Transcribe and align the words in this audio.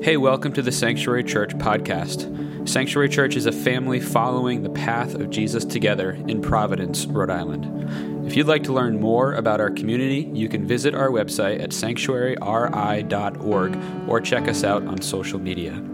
Hey, 0.00 0.16
welcome 0.16 0.52
to 0.52 0.62
the 0.62 0.70
Sanctuary 0.70 1.24
Church 1.24 1.58
podcast. 1.58 2.68
Sanctuary 2.68 3.08
Church 3.08 3.34
is 3.34 3.46
a 3.46 3.52
family 3.52 3.98
following 3.98 4.62
the 4.62 4.70
path 4.70 5.16
of 5.16 5.28
Jesus 5.28 5.64
together 5.64 6.12
in 6.28 6.40
Providence, 6.40 7.04
Rhode 7.06 7.30
Island. 7.30 8.24
If 8.24 8.36
you'd 8.36 8.46
like 8.46 8.62
to 8.64 8.72
learn 8.72 9.00
more 9.00 9.34
about 9.34 9.60
our 9.60 9.70
community, 9.70 10.30
you 10.32 10.48
can 10.48 10.64
visit 10.64 10.94
our 10.94 11.08
website 11.08 11.60
at 11.60 11.70
sanctuaryri.org 11.70 14.08
or 14.08 14.20
check 14.20 14.46
us 14.46 14.62
out 14.62 14.86
on 14.86 15.02
social 15.02 15.40
media. 15.40 15.84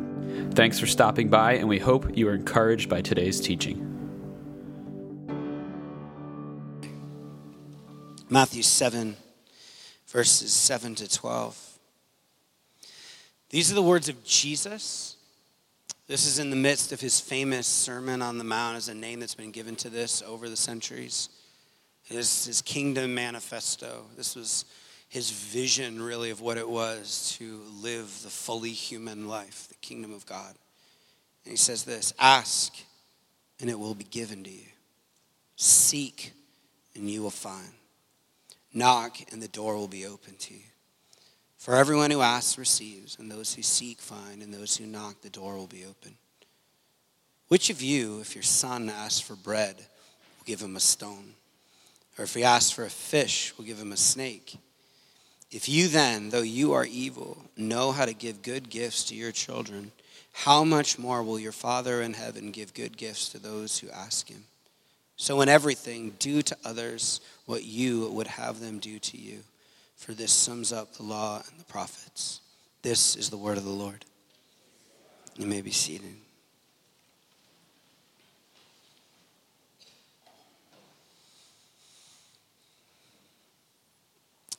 Thanks 0.51 0.79
for 0.79 0.87
stopping 0.87 1.31
by, 1.31 1.55
and 1.55 1.67
we 1.67 1.79
hope 1.79 2.15
you 2.15 2.29
are 2.29 2.35
encouraged 2.35 2.91
by 2.91 3.01
today's 3.01 3.41
teaching. 3.41 3.81
Matthew 8.29 8.63
7, 8.63 9.17
verses 10.07 10.53
7 10.53 10.95
to 10.97 11.11
12. 11.11 11.64
These 13.55 13.71
are 13.71 13.77
the 13.77 13.83
words 13.83 14.09
of 14.09 14.25
Jesus. 14.25 15.15
This 16.09 16.27
is 16.27 16.41
in 16.41 16.51
the 16.51 16.57
midst 16.57 16.91
of 16.91 17.01
his 17.01 17.21
famous 17.21 17.69
Sermon 17.69 18.21
on 18.21 18.37
the 18.37 18.43
Mount, 18.43 18.77
as 18.77 18.89
a 18.89 18.97
name 18.97 19.21
that's 19.21 19.37
been 19.37 19.53
given 19.53 19.77
to 19.77 19.89
this 19.89 20.25
over 20.27 20.49
the 20.49 20.57
centuries. 20.57 21.29
His, 22.03 22.47
his 22.47 22.61
kingdom 22.61 23.15
manifesto. 23.15 24.07
This 24.17 24.35
was 24.35 24.65
his 25.09 25.31
vision, 25.31 26.03
really, 26.03 26.31
of 26.31 26.41
what 26.41 26.59
it 26.59 26.69
was 26.69 27.37
to 27.39 27.61
live 27.81 28.07
the 28.25 28.29
fully 28.29 28.73
human 28.73 29.29
life, 29.29 29.69
the 29.69 29.77
kingdom 29.77 30.13
of 30.13 30.27
God. 30.27 30.57
And 31.45 31.53
he 31.53 31.57
says 31.57 31.85
this 31.85 32.13
Ask, 32.19 32.75
and 33.61 33.71
it 33.71 33.79
will 33.79 33.95
be 33.95 34.03
given 34.03 34.43
to 34.43 34.51
you. 34.51 34.67
Seek, 35.55 36.33
and 36.97 37.09
you 37.09 37.23
will 37.23 37.31
find. 37.31 37.71
Knock, 38.73 39.19
and 39.31 39.41
the 39.41 39.47
door 39.47 39.77
will 39.77 39.87
be 39.87 40.07
open 40.07 40.35
to 40.39 40.55
you. 40.55 40.74
For 41.65 41.77
everyone 41.77 42.11
who 42.11 42.21
asks 42.21 42.59
receives, 42.59 43.19
and 43.19 43.33
those 43.33 43.55
who 43.55 43.63
seek 43.63 43.99
find, 43.99 44.43
and 44.43 44.53
those 44.53 44.77
who 44.77 44.85
knock, 44.85 45.23
the 45.23 45.31
door 45.31 45.57
will 45.57 45.67
be 45.67 45.87
open. 45.87 46.15
Which 47.49 47.71
of 47.71 47.81
you, 47.81 48.21
if 48.21 48.35
your 48.35 48.43
son 48.43 48.91
asks 48.91 49.21
for 49.21 49.35
bread, 49.35 49.77
will 49.79 50.45
give 50.45 50.61
him 50.61 50.77
a 50.77 50.81
stone? 50.81 51.33
Or 52.19 52.25
if 52.25 52.35
he 52.35 52.45
asks 52.45 52.71
for 52.71 52.85
a 52.85 52.91
fish, 52.91 53.57
will 53.57 53.65
give 53.65 53.79
him 53.79 53.93
a 53.93 53.97
snake? 53.97 54.59
If 55.51 55.67
you 55.67 55.89
then, 55.89 56.29
though 56.29 56.43
you 56.43 56.75
are 56.75 56.85
evil, 56.85 57.39
know 57.57 57.93
how 57.93 58.05
to 58.05 58.13
give 58.13 58.43
good 58.43 58.69
gifts 58.69 59.05
to 59.05 59.15
your 59.15 59.33
children, 59.33 59.91
how 60.35 60.65
much 60.65 60.99
more 60.99 61.23
will 61.23 61.39
your 61.39 61.51
Father 61.51 62.03
in 62.03 62.13
heaven 62.13 62.51
give 62.51 62.75
good 62.75 62.99
gifts 62.99 63.31
to 63.31 63.39
those 63.39 63.79
who 63.79 63.89
ask 63.89 64.29
him? 64.29 64.45
So, 65.17 65.41
in 65.41 65.49
everything, 65.49 66.13
do 66.19 66.43
to 66.43 66.59
others 66.63 67.23
what 67.47 67.65
you 67.65 68.11
would 68.11 68.27
have 68.27 68.61
them 68.61 68.81
do 68.81 68.99
to 68.99 69.17
you 69.17 69.45
for 70.05 70.13
this 70.13 70.33
sums 70.33 70.71
up 70.71 70.93
the 70.93 71.03
law 71.03 71.43
and 71.49 71.59
the 71.59 71.65
prophets. 71.65 72.43
This 72.83 73.17
is 73.17 73.31
the 73.31 73.39
word 73.39 73.57
of 73.57 73.65
the 73.65 73.71
Lord. 73.71 74.05
You 75.39 75.47
may 75.47 75.63
be 75.63 75.71
seated. 75.71 76.15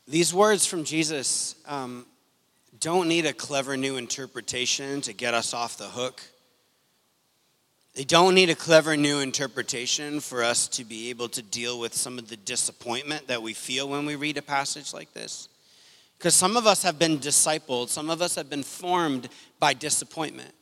These 0.08 0.34
words 0.34 0.66
from 0.66 0.84
Jesus 0.84 1.54
um, 1.68 2.08
don't 2.80 3.08
need 3.08 3.28
a 3.28 3.34
clever 3.34 3.78
new 3.78 3.98
interpretation 3.98 5.02
to 5.02 5.14
get 5.14 5.36
us 5.36 5.54
off 5.54 5.78
the 5.78 5.86
hook. 5.86 6.24
They 7.96 8.04
don't 8.04 8.36
need 8.36 8.50
a 8.50 8.56
clever 8.56 8.98
new 8.98 9.22
interpretation 9.22 10.20
for 10.20 10.44
us 10.44 10.68
to 10.68 10.84
be 10.84 11.10
able 11.10 11.30
to 11.30 11.42
deal 11.42 11.80
with 11.80 11.94
some 11.94 12.20
of 12.20 12.28
the 12.28 12.36
disappointment 12.36 13.28
that 13.28 13.42
we 13.42 13.54
feel 13.54 13.88
when 13.88 14.06
we 14.06 14.18
read 14.18 14.38
a 14.38 14.42
passage 14.42 14.94
like 14.94 15.14
this. 15.14 15.48
Because 16.18 16.36
some 16.36 16.58
of 16.58 16.68
us 16.68 16.84
have 16.84 17.00
been 17.00 17.20
discipled, 17.20 17.88
some 17.88 18.10
of 18.10 18.22
us 18.22 18.36
have 18.36 18.50
been 18.50 18.64
formed 18.64 19.30
by 19.62 19.74
disappointment. 19.74 20.54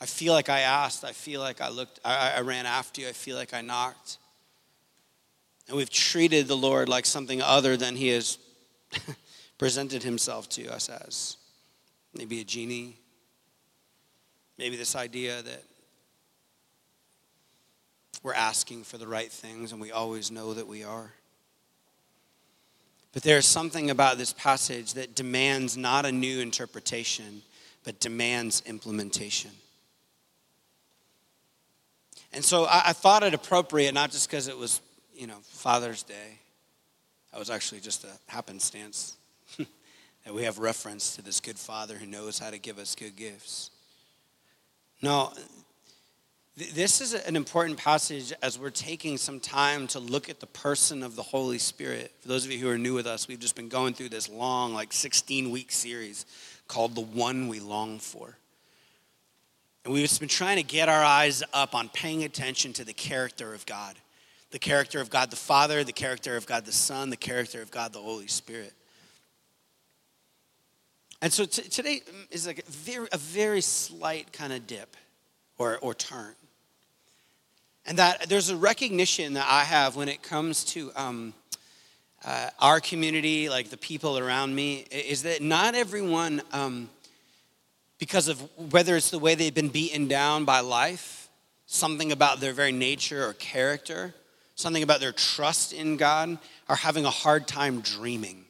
I 0.00 0.06
feel 0.06 0.32
like 0.32 0.48
I 0.48 0.60
asked, 0.60 1.04
I 1.04 1.10
feel 1.10 1.40
like 1.40 1.60
I 1.60 1.70
looked, 1.70 1.98
I, 2.04 2.34
I 2.36 2.40
ran 2.42 2.66
after 2.66 3.00
you, 3.00 3.08
I 3.08 3.12
feel 3.12 3.36
like 3.36 3.52
I 3.52 3.62
knocked. 3.62 4.18
And 5.66 5.76
we've 5.76 5.90
treated 5.90 6.46
the 6.46 6.56
Lord 6.56 6.88
like 6.88 7.04
something 7.04 7.42
other 7.42 7.76
than 7.76 7.96
He 7.96 8.08
has 8.08 8.38
presented 9.58 10.04
Himself 10.04 10.48
to 10.50 10.68
us 10.68 10.88
as. 10.88 11.36
Maybe 12.14 12.40
a 12.40 12.44
genie, 12.44 12.96
maybe 14.56 14.76
this 14.76 14.94
idea 14.94 15.42
that 15.42 15.62
we're 18.22 18.34
asking 18.34 18.84
for 18.84 18.98
the 18.98 19.06
right 19.06 19.30
things, 19.30 19.72
and 19.72 19.80
we 19.80 19.90
always 19.90 20.30
know 20.30 20.54
that 20.54 20.66
we 20.66 20.84
are. 20.84 21.12
But 23.12 23.22
there's 23.22 23.46
something 23.46 23.90
about 23.90 24.18
this 24.18 24.32
passage 24.32 24.94
that 24.94 25.14
demands 25.14 25.76
not 25.76 26.06
a 26.06 26.12
new 26.12 26.40
interpretation, 26.40 27.42
but 27.84 27.98
demands 27.98 28.62
implementation. 28.66 29.50
And 32.32 32.44
so 32.44 32.64
I, 32.64 32.82
I 32.86 32.92
thought 32.92 33.22
it 33.22 33.34
appropriate, 33.34 33.92
not 33.92 34.10
just 34.12 34.30
because 34.30 34.46
it 34.46 34.56
was, 34.56 34.80
you 35.14 35.26
know, 35.26 35.38
Father's 35.42 36.02
Day. 36.02 36.38
That 37.32 37.38
was 37.38 37.50
actually 37.50 37.80
just 37.80 38.04
a 38.04 38.10
happenstance 38.30 39.16
that 39.58 40.34
we 40.34 40.44
have 40.44 40.58
reference 40.58 41.16
to 41.16 41.22
this 41.22 41.40
good 41.40 41.58
Father 41.58 41.96
who 41.96 42.06
knows 42.06 42.38
how 42.38 42.50
to 42.50 42.58
give 42.58 42.78
us 42.78 42.94
good 42.94 43.16
gifts. 43.16 43.70
No, 45.02 45.32
this 46.60 47.00
is 47.00 47.14
an 47.14 47.36
important 47.36 47.78
passage 47.78 48.32
as 48.42 48.58
we're 48.58 48.70
taking 48.70 49.16
some 49.16 49.40
time 49.40 49.86
to 49.88 49.98
look 49.98 50.28
at 50.28 50.40
the 50.40 50.46
person 50.46 51.02
of 51.02 51.16
the 51.16 51.22
Holy 51.22 51.58
Spirit. 51.58 52.12
For 52.20 52.28
those 52.28 52.44
of 52.44 52.52
you 52.52 52.58
who 52.58 52.68
are 52.68 52.76
new 52.76 52.94
with 52.94 53.06
us, 53.06 53.26
we've 53.26 53.38
just 53.38 53.56
been 53.56 53.68
going 53.68 53.94
through 53.94 54.10
this 54.10 54.28
long, 54.28 54.74
like 54.74 54.92
16 54.92 55.50
week 55.50 55.72
series 55.72 56.26
called 56.68 56.94
The 56.94 57.00
One 57.00 57.48
We 57.48 57.60
Long 57.60 57.98
For. 57.98 58.36
And 59.84 59.94
we've 59.94 60.06
just 60.06 60.20
been 60.20 60.28
trying 60.28 60.56
to 60.56 60.62
get 60.62 60.88
our 60.88 61.02
eyes 61.02 61.42
up 61.54 61.74
on 61.74 61.88
paying 61.88 62.24
attention 62.24 62.74
to 62.74 62.84
the 62.84 62.92
character 62.92 63.54
of 63.54 63.64
God 63.66 63.96
the 64.50 64.58
character 64.58 65.00
of 65.00 65.10
God 65.10 65.30
the 65.30 65.36
Father, 65.36 65.84
the 65.84 65.92
character 65.92 66.36
of 66.36 66.44
God 66.44 66.64
the 66.64 66.72
Son, 66.72 67.08
the 67.08 67.16
character 67.16 67.62
of 67.62 67.70
God 67.70 67.92
the 67.92 68.00
Holy 68.00 68.26
Spirit. 68.26 68.72
And 71.22 71.32
so 71.32 71.44
t- 71.44 71.62
today 71.62 72.00
is 72.32 72.48
like 72.48 72.58
a 72.58 72.70
very, 72.70 73.06
a 73.12 73.16
very 73.16 73.60
slight 73.60 74.32
kind 74.32 74.52
of 74.52 74.66
dip 74.66 74.96
or, 75.56 75.78
or 75.78 75.94
turn. 75.94 76.34
And 77.86 77.98
that 77.98 78.28
there's 78.28 78.50
a 78.50 78.56
recognition 78.56 79.34
that 79.34 79.46
I 79.48 79.64
have 79.64 79.96
when 79.96 80.08
it 80.08 80.22
comes 80.22 80.64
to 80.66 80.92
um, 80.94 81.34
uh, 82.24 82.50
our 82.58 82.80
community, 82.80 83.48
like 83.48 83.70
the 83.70 83.76
people 83.76 84.18
around 84.18 84.54
me, 84.54 84.84
is 84.90 85.22
that 85.22 85.42
not 85.42 85.74
everyone, 85.74 86.42
um, 86.52 86.90
because 87.98 88.28
of 88.28 88.40
whether 88.72 88.96
it's 88.96 89.10
the 89.10 89.18
way 89.18 89.34
they've 89.34 89.54
been 89.54 89.68
beaten 89.68 90.08
down 90.08 90.44
by 90.44 90.60
life, 90.60 91.28
something 91.66 92.12
about 92.12 92.40
their 92.40 92.52
very 92.52 92.72
nature 92.72 93.26
or 93.26 93.32
character, 93.34 94.14
something 94.54 94.82
about 94.82 95.00
their 95.00 95.12
trust 95.12 95.72
in 95.72 95.96
God, 95.96 96.38
are 96.68 96.76
having 96.76 97.04
a 97.04 97.10
hard 97.10 97.48
time 97.48 97.80
dreaming. 97.80 98.44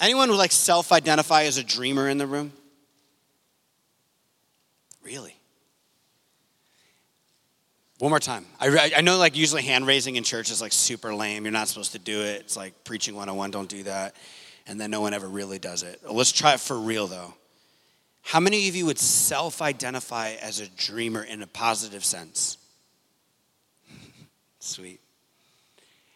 Anyone 0.00 0.28
who 0.28 0.36
like 0.36 0.52
self-identify 0.52 1.44
as 1.44 1.56
a 1.56 1.64
dreamer 1.64 2.08
in 2.08 2.18
the 2.18 2.26
room? 2.26 2.52
Really? 5.02 5.37
One 7.98 8.10
more 8.10 8.20
time. 8.20 8.46
I, 8.60 8.92
I 8.96 9.00
know, 9.00 9.18
like, 9.18 9.36
usually 9.36 9.62
hand 9.62 9.86
raising 9.86 10.14
in 10.14 10.22
church 10.22 10.52
is 10.52 10.60
like 10.60 10.72
super 10.72 11.12
lame. 11.12 11.44
You're 11.44 11.52
not 11.52 11.66
supposed 11.66 11.92
to 11.92 11.98
do 11.98 12.20
it. 12.22 12.42
It's 12.42 12.56
like 12.56 12.84
preaching 12.84 13.14
101, 13.14 13.50
don't 13.50 13.68
do 13.68 13.82
that. 13.84 14.14
And 14.68 14.80
then 14.80 14.90
no 14.90 15.00
one 15.00 15.14
ever 15.14 15.26
really 15.26 15.58
does 15.58 15.82
it. 15.82 16.00
Let's 16.08 16.30
try 16.30 16.54
it 16.54 16.60
for 16.60 16.78
real, 16.78 17.08
though. 17.08 17.34
How 18.22 18.38
many 18.38 18.68
of 18.68 18.76
you 18.76 18.86
would 18.86 18.98
self 18.98 19.62
identify 19.62 20.32
as 20.40 20.60
a 20.60 20.68
dreamer 20.68 21.24
in 21.24 21.42
a 21.42 21.46
positive 21.46 22.04
sense? 22.04 22.58
Sweet. 24.60 25.00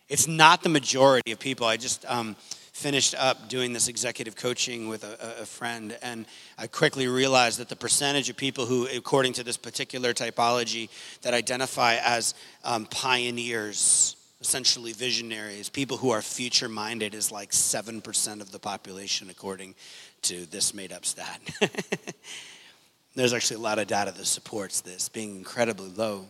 It's 0.08 0.28
not 0.28 0.62
the 0.62 0.68
majority 0.68 1.32
of 1.32 1.40
people. 1.40 1.66
I 1.66 1.78
just, 1.78 2.04
um, 2.04 2.36
finished 2.82 3.14
up 3.16 3.48
doing 3.48 3.72
this 3.72 3.86
executive 3.86 4.34
coaching 4.34 4.88
with 4.88 5.04
a, 5.04 5.42
a, 5.42 5.46
friend, 5.46 5.96
and 6.02 6.26
I 6.58 6.66
quickly 6.66 7.06
realized 7.06 7.60
that 7.60 7.68
the 7.68 7.76
percentage 7.76 8.28
of 8.28 8.36
people 8.36 8.66
who, 8.66 8.88
according 8.88 9.34
to 9.34 9.44
this 9.44 9.56
particular 9.56 10.12
typology, 10.12 10.88
that 11.20 11.32
identify 11.32 11.98
as 12.02 12.34
um, 12.64 12.86
pioneers, 12.86 14.16
essentially 14.40 14.92
visionaries, 14.92 15.68
people 15.68 15.96
who 15.96 16.10
are 16.10 16.20
future 16.20 16.68
minded, 16.68 17.14
is 17.14 17.30
like 17.30 17.52
7% 17.52 18.40
of 18.40 18.50
the 18.50 18.58
population, 18.58 19.30
according 19.30 19.76
to 20.22 20.44
this 20.46 20.74
made 20.74 20.92
up 20.92 21.06
stat. 21.06 21.40
There's 23.14 23.32
actually 23.32 23.58
a 23.58 23.60
lot 23.60 23.78
of 23.78 23.86
data 23.86 24.10
that 24.10 24.26
supports 24.26 24.80
this 24.80 25.08
being 25.08 25.36
incredibly 25.36 25.90
low. 25.90 26.26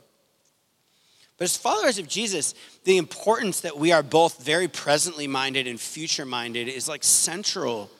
But 1.38 1.44
as 1.44 1.56
followers 1.56 1.98
of 1.98 2.08
Jesus, 2.08 2.54
the 2.84 2.98
importance 2.98 3.60
that 3.60 3.76
we 3.76 3.92
are 3.92 4.02
both 4.02 4.44
very 4.44 4.68
presently 4.68 5.26
minded 5.26 5.66
and 5.66 5.80
future 5.80 6.26
minded 6.26 6.68
is 6.68 6.88
like 6.88 7.02
central 7.02 7.90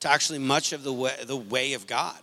to 0.00 0.10
actually 0.10 0.40
much 0.40 0.72
of 0.72 0.82
the 0.82 0.92
way, 0.92 1.14
the 1.24 1.36
way 1.36 1.74
of 1.74 1.86
God. 1.86 2.18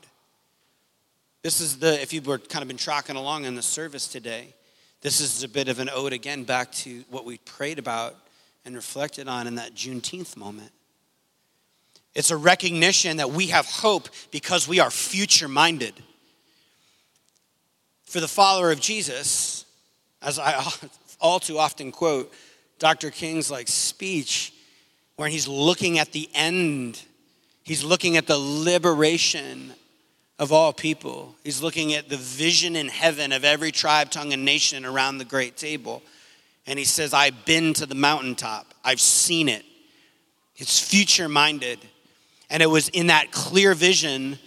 This 1.41 1.61
is 1.61 1.79
the, 1.79 2.01
if 2.01 2.11
you 2.11 2.21
were 2.21 2.37
kind 2.37 2.61
of 2.61 2.67
been 2.67 2.77
tracking 2.77 3.15
along 3.15 3.45
in 3.45 3.55
the 3.55 3.61
service 3.61 4.07
today, 4.07 4.53
this 5.01 5.21
is 5.21 5.43
a 5.43 5.47
bit 5.47 5.69
of 5.69 5.79
an 5.79 5.89
ode 5.89 6.11
again 6.11 6.43
back 6.43 6.71
to 6.73 7.03
what 7.09 7.23
we 7.23 7.37
prayed 7.39 7.79
about 7.79 8.15
and 8.65 8.75
reflected 8.75 9.29
on 9.29 9.47
in 9.47 9.55
that 9.55 9.73
Juneteenth 9.73 10.35
moment. 10.35 10.71
It's 12.13 12.31
a 12.31 12.37
recognition 12.37 13.17
that 13.17 13.31
we 13.31 13.47
have 13.47 13.65
hope 13.65 14.09
because 14.31 14.67
we 14.67 14.81
are 14.81 14.91
future 14.91 15.47
minded. 15.47 15.93
For 18.03 18.19
the 18.19 18.27
follower 18.27 18.71
of 18.71 18.81
Jesus, 18.81 19.58
as 20.21 20.39
I 20.39 20.61
all 21.21 21.39
too 21.39 21.57
often 21.57 21.91
quote 21.91 22.33
Dr. 22.79 23.11
King's 23.11 23.51
like 23.51 23.67
speech, 23.67 24.53
where 25.17 25.27
he's 25.27 25.47
looking 25.47 25.99
at 25.99 26.13
the 26.13 26.29
end, 26.33 27.01
he's 27.63 27.83
looking 27.83 28.15
at 28.15 28.25
the 28.25 28.37
liberation 28.37 29.73
of 30.39 30.53
all 30.53 30.71
people. 30.71 31.35
He's 31.43 31.61
looking 31.61 31.93
at 31.93 32.07
the 32.07 32.15
vision 32.15 32.77
in 32.77 32.87
heaven 32.87 33.33
of 33.33 33.43
every 33.43 33.71
tribe, 33.73 34.09
tongue, 34.09 34.31
and 34.31 34.45
nation 34.45 34.85
around 34.85 35.17
the 35.17 35.25
great 35.25 35.57
table. 35.57 36.01
And 36.65 36.79
he 36.79 36.85
says, 36.85 37.13
I've 37.13 37.45
been 37.45 37.73
to 37.73 37.85
the 37.85 37.95
mountaintop, 37.95 38.73
I've 38.83 39.01
seen 39.01 39.49
it. 39.49 39.65
It's 40.55 40.79
future 40.79 41.27
minded. 41.27 41.79
And 42.49 42.63
it 42.63 42.67
was 42.67 42.89
in 42.89 43.07
that 43.07 43.31
clear 43.31 43.73
vision 43.73 44.39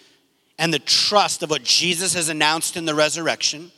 and 0.59 0.73
the 0.73 0.79
trust 0.79 1.43
of 1.43 1.51
what 1.51 1.63
Jesus 1.63 2.15
has 2.15 2.29
announced 2.29 2.77
in 2.77 2.85
the 2.85 2.95
resurrection 2.95 3.71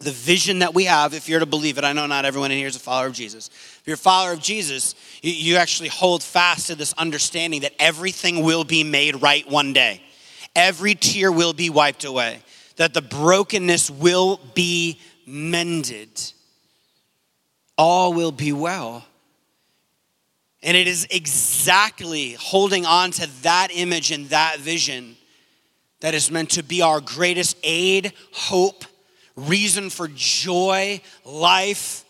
the 0.00 0.12
vision 0.12 0.60
that 0.60 0.74
we 0.74 0.84
have, 0.84 1.12
if 1.12 1.28
you're 1.28 1.40
to 1.40 1.46
believe 1.46 1.76
it, 1.76 1.84
I 1.84 1.92
know 1.92 2.06
not 2.06 2.24
everyone 2.24 2.52
in 2.52 2.58
here 2.58 2.68
is 2.68 2.76
a 2.76 2.80
follower 2.80 3.08
of 3.08 3.14
Jesus. 3.14 3.48
If 3.48 3.82
you're 3.84 3.94
a 3.94 3.98
follower 3.98 4.32
of 4.32 4.40
Jesus, 4.40 4.94
you, 5.22 5.32
you 5.32 5.56
actually 5.56 5.88
hold 5.88 6.22
fast 6.22 6.68
to 6.68 6.76
this 6.76 6.92
understanding 6.92 7.62
that 7.62 7.72
everything 7.80 8.44
will 8.44 8.62
be 8.62 8.84
made 8.84 9.20
right 9.20 9.48
one 9.50 9.72
day. 9.72 10.00
Every 10.54 10.94
tear 10.94 11.32
will 11.32 11.52
be 11.52 11.68
wiped 11.68 12.04
away, 12.04 12.40
that 12.76 12.94
the 12.94 13.02
brokenness 13.02 13.90
will 13.90 14.40
be 14.54 15.00
mended. 15.26 16.32
All 17.76 18.12
will 18.12 18.32
be 18.32 18.52
well. 18.52 19.04
And 20.62 20.76
it 20.76 20.86
is 20.86 21.06
exactly 21.10 22.32
holding 22.32 22.86
on 22.86 23.10
to 23.12 23.26
that 23.42 23.68
image 23.72 24.12
and 24.12 24.28
that 24.30 24.58
vision 24.58 25.16
that 26.00 26.14
is 26.14 26.30
meant 26.30 26.50
to 26.50 26.62
be 26.62 26.82
our 26.82 27.00
greatest 27.00 27.56
aid, 27.64 28.12
hope, 28.32 28.84
reason 29.46 29.90
for 29.90 30.08
joy, 30.08 31.00
life, 31.24 32.04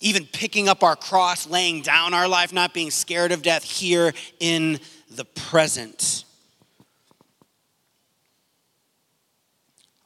even 0.00 0.26
picking 0.26 0.68
up 0.68 0.82
our 0.82 0.96
cross, 0.96 1.46
laying 1.46 1.82
down 1.82 2.14
our 2.14 2.28
life, 2.28 2.52
not 2.52 2.74
being 2.74 2.90
scared 2.90 3.32
of 3.32 3.42
death 3.42 3.64
here 3.64 4.12
in 4.40 4.78
the 5.10 5.24
present. 5.24 6.24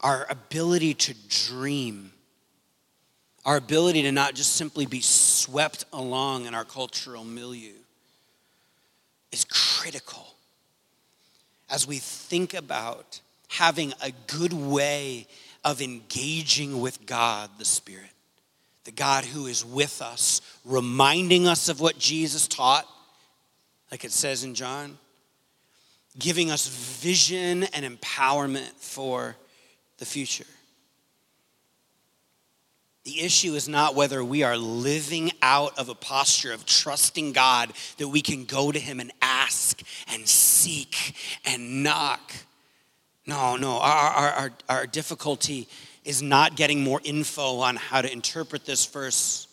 Our 0.00 0.26
ability 0.30 0.94
to 0.94 1.14
dream, 1.28 2.12
our 3.44 3.56
ability 3.56 4.02
to 4.02 4.12
not 4.12 4.34
just 4.34 4.54
simply 4.54 4.86
be 4.86 5.00
swept 5.00 5.84
along 5.92 6.46
in 6.46 6.54
our 6.54 6.64
cultural 6.64 7.24
milieu 7.24 7.74
is 9.32 9.44
critical 9.44 10.34
as 11.70 11.86
we 11.86 11.98
think 11.98 12.54
about 12.54 13.20
having 13.48 13.92
a 14.02 14.12
good 14.26 14.52
way 14.52 15.26
of 15.68 15.82
engaging 15.82 16.80
with 16.80 17.04
God 17.04 17.50
the 17.58 17.64
Spirit, 17.66 18.08
the 18.84 18.90
God 18.90 19.26
who 19.26 19.46
is 19.46 19.62
with 19.62 20.00
us, 20.00 20.40
reminding 20.64 21.46
us 21.46 21.68
of 21.68 21.78
what 21.78 21.98
Jesus 21.98 22.48
taught, 22.48 22.88
like 23.90 24.02
it 24.02 24.10
says 24.10 24.44
in 24.44 24.54
John, 24.54 24.96
giving 26.18 26.50
us 26.50 26.66
vision 26.66 27.64
and 27.64 27.84
empowerment 27.84 28.70
for 28.78 29.36
the 29.98 30.06
future. 30.06 30.46
The 33.04 33.20
issue 33.20 33.52
is 33.54 33.68
not 33.68 33.94
whether 33.94 34.24
we 34.24 34.44
are 34.44 34.56
living 34.56 35.32
out 35.42 35.78
of 35.78 35.90
a 35.90 35.94
posture 35.94 36.54
of 36.54 36.64
trusting 36.64 37.34
God 37.34 37.74
that 37.98 38.08
we 38.08 38.22
can 38.22 38.46
go 38.46 38.72
to 38.72 38.78
Him 38.78 39.00
and 39.00 39.12
ask 39.20 39.82
and 40.10 40.26
seek 40.26 41.14
and 41.44 41.82
knock 41.82 42.32
no, 43.28 43.56
no. 43.56 43.78
Our, 43.78 44.10
our, 44.10 44.30
our, 44.30 44.50
our 44.70 44.86
difficulty 44.86 45.68
is 46.02 46.22
not 46.22 46.56
getting 46.56 46.82
more 46.82 46.98
info 47.04 47.58
on 47.58 47.76
how 47.76 48.00
to 48.00 48.10
interpret 48.10 48.64
this 48.64 48.86
verse 48.86 49.46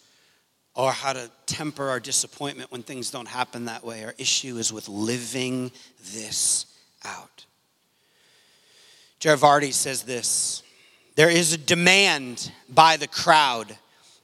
or 0.75 0.93
how 0.93 1.11
to 1.11 1.29
temper 1.45 1.89
our 1.89 1.99
disappointment 1.99 2.71
when 2.71 2.83
things 2.83 3.11
don't 3.11 3.27
happen 3.27 3.65
that 3.65 3.83
way. 3.83 4.05
Our 4.05 4.15
issue 4.17 4.55
is 4.55 4.71
with 4.71 4.87
living 4.87 5.73
this 6.13 6.67
out. 7.03 7.45
Jared 9.19 9.39
Vardy 9.39 9.73
says 9.73 10.03
this 10.03 10.63
There 11.15 11.29
is 11.29 11.51
a 11.51 11.57
demand 11.57 12.49
by 12.69 12.95
the 12.95 13.07
crowd 13.07 13.77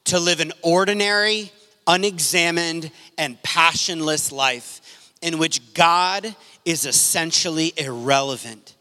to 0.05 0.17
live 0.17 0.39
an 0.39 0.53
ordinary, 0.61 1.51
unexamined, 1.87 2.89
and 3.17 3.41
passionless 3.43 4.31
life 4.31 5.11
in 5.21 5.39
which 5.39 5.73
God 5.73 6.33
is 6.63 6.85
essentially 6.85 7.73
irrelevant 7.75 8.75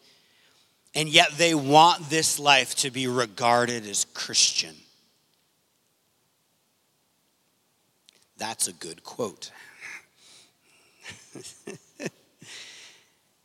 and 0.94 1.08
yet 1.08 1.31
they 1.37 1.54
want 1.54 2.10
this 2.10 2.38
life 2.38 2.75
to 2.76 2.90
be 2.90 3.06
regarded 3.06 3.87
as 3.87 4.04
Christian. 4.12 4.75
That's 8.37 8.69
a 8.69 8.72
good 8.72 9.04
quote. 9.04 9.50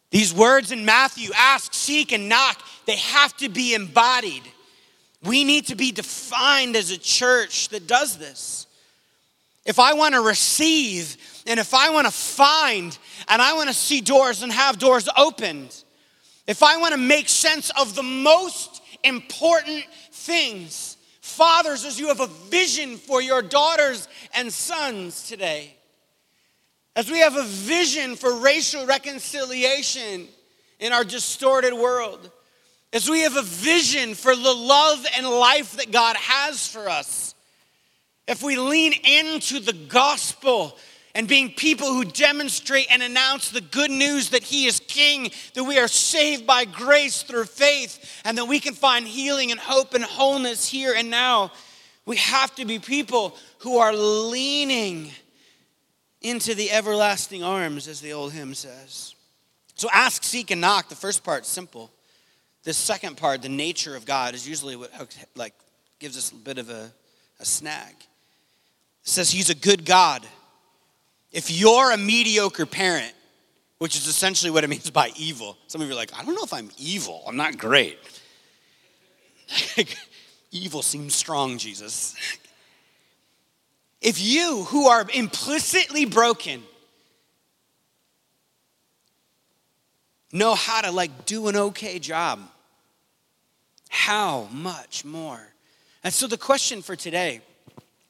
These 0.09 0.33
words 0.33 0.71
in 0.71 0.85
Matthew 0.85 1.31
ask, 1.35 1.73
seek, 1.73 2.13
and 2.13 2.29
knock 2.29 2.61
they 2.85 2.95
have 2.95 3.35
to 3.37 3.49
be 3.49 3.73
embodied. 3.73 4.43
We 5.23 5.43
need 5.43 5.67
to 5.67 5.75
be 5.75 5.91
defined 5.91 6.75
as 6.75 6.91
a 6.91 6.97
church 6.97 7.69
that 7.69 7.87
does 7.87 8.17
this. 8.17 8.67
If 9.65 9.79
I 9.79 9.93
want 9.93 10.13
to 10.13 10.21
receive 10.21 11.17
and 11.47 11.59
if 11.59 11.73
I 11.73 11.89
want 11.89 12.05
to 12.05 12.13
find 12.13 12.97
and 13.27 13.41
I 13.41 13.53
want 13.53 13.69
to 13.69 13.73
see 13.73 14.01
doors 14.01 14.43
and 14.43 14.51
have 14.51 14.77
doors 14.77 15.09
opened, 15.17 15.83
if 16.47 16.63
I 16.63 16.77
want 16.77 16.93
to 16.93 16.99
make 16.99 17.29
sense 17.29 17.71
of 17.79 17.95
the 17.95 18.03
most 18.03 18.81
important 19.03 19.85
things, 20.11 20.97
fathers, 21.21 21.85
as 21.85 21.99
you 21.99 22.07
have 22.07 22.19
a 22.19 22.27
vision 22.27 22.97
for 22.97 23.21
your 23.21 23.41
daughters 23.41 24.07
and 24.33 24.51
sons 24.51 25.27
today, 25.27 25.75
as 26.95 27.11
we 27.11 27.19
have 27.19 27.35
a 27.35 27.43
vision 27.43 28.15
for 28.15 28.39
racial 28.39 28.85
reconciliation 28.85 30.27
in 30.79 30.93
our 30.93 31.03
distorted 31.03 31.73
world, 31.73 32.31
as 32.93 33.09
we 33.09 33.21
have 33.21 33.35
a 33.35 33.41
vision 33.41 34.13
for 34.13 34.35
the 34.35 34.53
love 34.53 35.05
and 35.17 35.27
life 35.27 35.73
that 35.77 35.91
God 35.91 36.15
has 36.15 36.67
for 36.67 36.87
us, 36.87 37.35
if 38.27 38.41
we 38.41 38.55
lean 38.55 38.93
into 39.03 39.59
the 39.59 39.73
gospel 39.73 40.77
and 41.15 41.29
being 41.29 41.49
people 41.49 41.87
who 41.87 42.03
demonstrate 42.03 42.87
and 42.91 43.01
announce 43.01 43.49
the 43.49 43.61
good 43.61 43.89
news 43.89 44.31
that 44.31 44.43
He 44.43 44.65
is 44.65 44.81
King, 44.81 45.31
that 45.53 45.63
we 45.63 45.79
are 45.79 45.87
saved 45.87 46.45
by 46.45 46.65
grace 46.65 47.23
through 47.23 47.45
faith, 47.45 48.21
and 48.25 48.37
that 48.37 48.45
we 48.45 48.59
can 48.59 48.73
find 48.73 49.07
healing 49.07 49.49
and 49.49 49.59
hope 49.59 49.93
and 49.93 50.03
wholeness 50.03 50.67
here 50.67 50.93
and 50.93 51.09
now. 51.09 51.53
We 52.05 52.17
have 52.17 52.53
to 52.55 52.65
be 52.65 52.79
people 52.79 53.35
who 53.59 53.77
are 53.77 53.95
leaning 53.95 55.09
into 56.21 56.53
the 56.53 56.69
everlasting 56.69 57.43
arms, 57.43 57.87
as 57.87 58.01
the 58.01 58.11
old 58.11 58.33
hymn 58.33 58.53
says. 58.53 59.15
So 59.75 59.87
ask, 59.93 60.23
seek, 60.23 60.51
and 60.51 60.59
knock. 60.59 60.89
The 60.89 60.95
first 60.95 61.23
part, 61.23 61.45
simple. 61.45 61.91
The 62.63 62.73
second 62.73 63.15
part, 63.15 63.41
the 63.41 63.49
nature 63.49 63.95
of 63.95 64.05
God, 64.05 64.33
is 64.33 64.47
usually 64.47 64.75
what 64.75 64.91
like 65.35 65.53
gives 65.99 66.17
us 66.17 66.31
a 66.31 66.35
bit 66.35 66.57
of 66.57 66.69
a, 66.69 66.91
a 67.39 67.45
snag. 67.45 67.93
It 69.03 69.09
says 69.09 69.31
he's 69.31 69.49
a 69.49 69.55
good 69.55 69.85
God 69.85 70.27
if 71.35 71.51
you're 71.51 71.91
a 71.91 71.97
mediocre 71.97 72.65
parent, 72.65 73.13
which 73.79 73.97
is 73.97 74.07
essentially 74.07 74.49
what 74.51 74.63
it 74.63 74.69
means 74.69 74.89
by 74.89 75.11
evil, 75.17 75.57
some 75.67 75.81
of 75.81 75.87
you 75.87 75.93
are 75.93 75.97
like, 75.97 76.17
I 76.17 76.23
don't 76.23 76.33
know 76.33 76.45
if 76.45 76.53
I'm 76.53 76.71
evil. 76.77 77.21
I'm 77.27 77.35
not 77.35 77.57
great. 77.57 77.99
evil 80.51 80.81
seems 80.81 81.13
strong, 81.13 81.57
Jesus. 81.57 82.15
If 84.01 84.21
you, 84.21 84.63
who 84.69 84.87
are 84.87 85.05
implicitly 85.13 86.05
broken, 86.05 86.63
know 90.31 90.55
how 90.55 90.79
to 90.79 90.91
like 90.91 91.25
do 91.25 91.49
an 91.49 91.57
okay 91.57 91.99
job, 91.99 92.39
how 93.89 94.47
much 94.53 95.03
more? 95.03 95.45
And 96.01 96.13
so 96.13 96.27
the 96.27 96.37
question 96.37 96.81
for 96.81 96.95
today, 96.95 97.41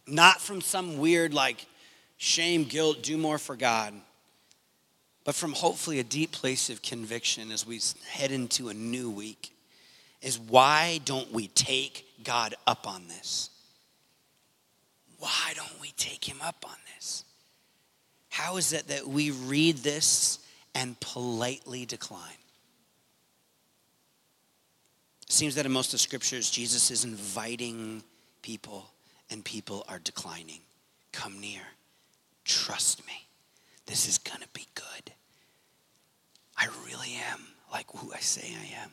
not 0.05 0.41
from 0.41 0.62
some 0.62 1.00
weird 1.00 1.34
like 1.34 1.65
shame, 2.17 2.63
guilt, 2.63 3.03
do 3.03 3.17
more 3.17 3.38
for 3.38 3.55
God, 3.55 3.93
but 5.24 5.36
from 5.36 5.53
hopefully 5.53 6.00
a 6.00 6.03
deep 6.03 6.31
place 6.31 6.69
of 6.69 6.81
conviction 6.81 7.51
as 7.51 7.65
we 7.65 7.81
head 8.07 8.31
into 8.31 8.69
a 8.69 8.74
new 8.74 9.10
week, 9.10 9.53
is 10.22 10.39
why 10.39 11.00
don't 11.05 11.31
we 11.31 11.48
take 11.50 12.05
God 12.24 12.55
up 12.65 12.88
on 12.88 13.07
this? 13.07 13.50
Why 15.19 15.53
don't 15.55 15.81
we 15.81 15.91
take 15.98 16.24
him 16.24 16.38
up 16.43 16.65
on 16.67 16.75
this? 16.95 17.24
How 18.29 18.57
is 18.57 18.74
it 18.74 18.88
that 18.89 19.07
we 19.07 19.31
read 19.31 19.77
this 19.77 20.39
and 20.74 21.00
politely 21.00 21.86
decline? 21.86 22.22
It 25.27 25.31
seems 25.31 25.55
that 25.55 25.65
in 25.65 25.72
most 25.72 25.88
of 25.88 25.93
the 25.93 25.98
scriptures, 26.00 26.51
Jesus 26.51 26.91
is 26.91 27.03
inviting 27.03 28.03
people, 28.41 28.86
and 29.31 29.43
people 29.43 29.86
are 29.89 30.00
declining. 30.00 30.60
Come 31.12 31.39
near. 31.39 31.62
Trust 32.45 33.05
me, 33.05 33.27
this 33.85 34.07
is 34.07 34.17
going 34.17 34.41
to 34.41 34.47
be 34.53 34.67
good. 34.75 35.13
I 36.57 36.67
really 36.85 37.15
am 37.31 37.41
like 37.71 37.87
who 37.97 38.13
I 38.13 38.19
say 38.19 38.55
I 38.61 38.81
am, 38.83 38.91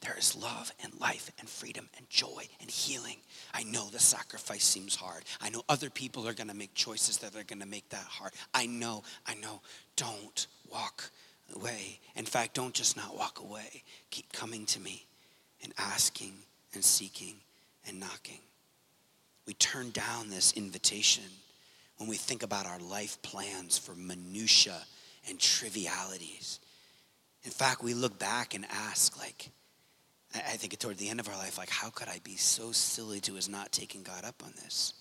there 0.00 0.16
is 0.16 0.34
love 0.34 0.72
and 0.82 0.98
life 0.98 1.30
and 1.38 1.48
freedom 1.48 1.88
and 1.98 2.08
joy 2.08 2.48
and 2.60 2.70
healing. 2.70 3.16
I 3.52 3.64
know 3.64 3.88
the 3.88 3.98
sacrifice 3.98 4.64
seems 4.64 4.96
hard. 4.96 5.24
I 5.42 5.50
know 5.50 5.62
other 5.68 5.90
people 5.90 6.26
are 6.26 6.32
going 6.32 6.48
to 6.48 6.56
make 6.56 6.72
choices 6.74 7.18
that 7.18 7.36
are 7.36 7.44
going 7.44 7.60
to 7.60 7.66
make 7.66 7.88
that 7.90 8.06
hard. 8.08 8.32
I 8.54 8.66
know, 8.66 9.02
I 9.26 9.34
know. 9.34 9.60
Don't 9.96 10.46
walk 10.72 11.10
away. 11.54 12.00
In 12.16 12.24
fact, 12.24 12.54
don't 12.54 12.72
just 12.72 12.96
not 12.96 13.14
walk 13.16 13.40
away. 13.40 13.82
Keep 14.10 14.32
coming 14.32 14.64
to 14.66 14.80
me 14.80 15.04
and 15.62 15.74
asking 15.76 16.32
and 16.72 16.82
seeking 16.82 17.34
and 17.86 18.00
knocking. 18.00 18.40
We 19.46 19.52
turn 19.54 19.90
down 19.90 20.30
this 20.30 20.52
invitation 20.54 21.24
when 22.00 22.08
we 22.08 22.16
think 22.16 22.42
about 22.42 22.64
our 22.64 22.78
life 22.78 23.20
plans 23.20 23.76
for 23.76 23.94
minutia 23.94 24.78
and 25.28 25.38
trivialities. 25.38 26.58
In 27.44 27.50
fact, 27.50 27.82
we 27.82 27.92
look 27.92 28.18
back 28.18 28.54
and 28.54 28.64
ask, 28.70 29.18
like, 29.18 29.50
I 30.34 30.56
think 30.56 30.78
toward 30.78 30.96
the 30.96 31.10
end 31.10 31.20
of 31.20 31.28
our 31.28 31.36
life, 31.36 31.58
like, 31.58 31.68
how 31.68 31.90
could 31.90 32.08
I 32.08 32.18
be 32.24 32.36
so 32.36 32.72
silly 32.72 33.20
to 33.20 33.34
has 33.34 33.50
not 33.50 33.70
taking 33.70 34.02
God 34.02 34.24
up 34.24 34.42
on 34.42 34.54
this? 34.62 34.94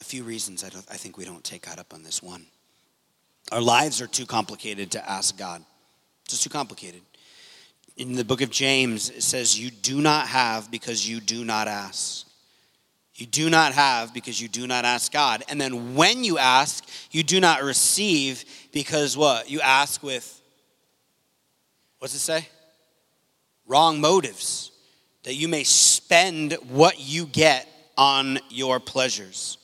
A 0.00 0.04
few 0.04 0.24
reasons 0.24 0.64
I, 0.64 0.68
I 0.90 0.96
think 0.96 1.18
we 1.18 1.26
don't 1.26 1.44
take 1.44 1.66
God 1.66 1.78
up 1.78 1.92
on 1.92 2.02
this. 2.02 2.22
One, 2.22 2.46
our 3.52 3.60
lives 3.60 4.00
are 4.00 4.06
too 4.06 4.24
complicated 4.24 4.92
to 4.92 5.10
ask 5.10 5.36
God. 5.36 5.62
Just 6.26 6.42
too 6.42 6.50
complicated. 6.50 7.02
In 7.98 8.14
the 8.14 8.24
book 8.24 8.40
of 8.40 8.48
James, 8.48 9.10
it 9.10 9.22
says, 9.22 9.60
You 9.60 9.70
do 9.70 10.00
not 10.00 10.28
have 10.28 10.70
because 10.70 11.06
you 11.06 11.20
do 11.20 11.44
not 11.44 11.68
ask. 11.68 12.26
You 13.16 13.26
do 13.26 13.48
not 13.48 13.72
have 13.74 14.12
because 14.12 14.40
you 14.40 14.48
do 14.48 14.66
not 14.66 14.84
ask 14.84 15.12
God. 15.12 15.44
And 15.48 15.60
then 15.60 15.94
when 15.94 16.24
you 16.24 16.36
ask, 16.36 16.84
you 17.12 17.22
do 17.22 17.40
not 17.40 17.62
receive 17.62 18.44
because 18.72 19.16
what? 19.16 19.48
You 19.48 19.60
ask 19.60 20.02
with, 20.02 20.40
what's 22.00 22.14
it 22.14 22.18
say? 22.18 22.48
Wrong 23.66 24.00
motives, 24.00 24.72
that 25.22 25.34
you 25.34 25.46
may 25.46 25.62
spend 25.62 26.54
what 26.70 26.98
you 26.98 27.26
get 27.26 27.68
on 27.96 28.40
your 28.50 28.80
pleasures. 28.80 29.58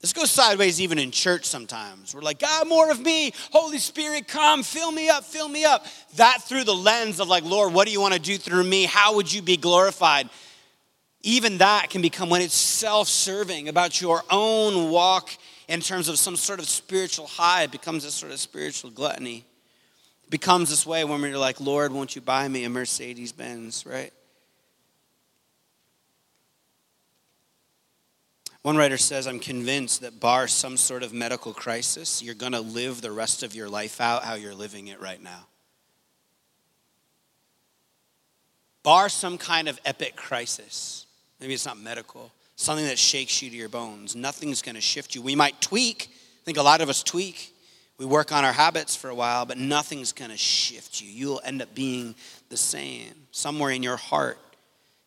This 0.00 0.12
goes 0.12 0.30
sideways 0.30 0.80
even 0.80 1.00
in 1.00 1.10
church 1.10 1.44
sometimes. 1.44 2.14
We're 2.14 2.20
like, 2.20 2.38
God, 2.38 2.68
more 2.68 2.88
of 2.88 3.00
me. 3.00 3.32
Holy 3.50 3.78
Spirit, 3.78 4.28
come, 4.28 4.62
fill 4.62 4.92
me 4.92 5.08
up, 5.08 5.24
fill 5.24 5.48
me 5.48 5.64
up. 5.64 5.84
That 6.14 6.38
through 6.44 6.64
the 6.64 6.74
lens 6.74 7.18
of 7.18 7.26
like, 7.26 7.42
Lord, 7.42 7.74
what 7.74 7.86
do 7.86 7.92
you 7.92 8.00
want 8.00 8.14
to 8.14 8.20
do 8.20 8.38
through 8.38 8.62
me? 8.62 8.84
How 8.84 9.16
would 9.16 9.30
you 9.32 9.42
be 9.42 9.56
glorified? 9.56 10.30
Even 11.22 11.58
that 11.58 11.90
can 11.90 12.00
become 12.00 12.30
when 12.30 12.42
it's 12.42 12.54
self 12.54 13.08
serving 13.08 13.68
about 13.68 14.00
your 14.00 14.22
own 14.30 14.90
walk 14.90 15.30
in 15.66 15.80
terms 15.80 16.08
of 16.08 16.18
some 16.18 16.36
sort 16.36 16.60
of 16.60 16.68
spiritual 16.68 17.26
high, 17.26 17.64
it 17.64 17.72
becomes 17.72 18.04
a 18.04 18.10
sort 18.10 18.32
of 18.32 18.38
spiritual 18.38 18.90
gluttony. 18.90 19.44
It 20.24 20.30
becomes 20.30 20.70
this 20.70 20.86
way 20.86 21.04
when 21.04 21.20
we're 21.20 21.36
like, 21.36 21.60
Lord, 21.60 21.92
won't 21.92 22.14
you 22.14 22.22
buy 22.22 22.46
me 22.48 22.64
a 22.64 22.70
Mercedes 22.70 23.32
Benz, 23.32 23.84
right? 23.84 24.12
One 28.62 28.76
writer 28.76 28.98
says, 28.98 29.26
I'm 29.26 29.40
convinced 29.40 30.02
that, 30.02 30.20
bar 30.20 30.46
some 30.48 30.76
sort 30.76 31.02
of 31.02 31.12
medical 31.12 31.54
crisis, 31.54 32.22
you're 32.22 32.34
going 32.34 32.52
to 32.52 32.60
live 32.60 33.00
the 33.00 33.12
rest 33.12 33.42
of 33.42 33.54
your 33.54 33.68
life 33.68 34.00
out 34.00 34.24
how 34.24 34.34
you're 34.34 34.54
living 34.54 34.88
it 34.88 35.00
right 35.00 35.22
now. 35.22 35.46
Bar 38.82 39.08
some 39.08 39.38
kind 39.38 39.68
of 39.68 39.80
epic 39.84 40.16
crisis. 40.16 41.06
Maybe 41.40 41.54
it's 41.54 41.66
not 41.66 41.78
medical, 41.78 42.32
something 42.56 42.86
that 42.86 42.98
shakes 42.98 43.42
you 43.42 43.50
to 43.50 43.56
your 43.56 43.68
bones. 43.68 44.16
Nothing's 44.16 44.62
going 44.62 44.74
to 44.74 44.80
shift 44.80 45.14
you. 45.14 45.22
We 45.22 45.36
might 45.36 45.60
tweak. 45.60 46.08
I 46.10 46.44
think 46.44 46.58
a 46.58 46.62
lot 46.62 46.80
of 46.80 46.88
us 46.88 47.02
tweak. 47.02 47.54
We 47.98 48.06
work 48.06 48.30
on 48.32 48.44
our 48.44 48.52
habits 48.52 48.94
for 48.94 49.10
a 49.10 49.14
while, 49.14 49.44
but 49.44 49.58
nothing's 49.58 50.12
going 50.12 50.30
to 50.30 50.36
shift 50.36 51.00
you. 51.00 51.10
You'll 51.10 51.40
end 51.44 51.62
up 51.62 51.74
being 51.74 52.14
the 52.48 52.56
same. 52.56 53.12
Somewhere 53.32 53.70
in 53.70 53.82
your 53.82 53.96
heart, 53.96 54.38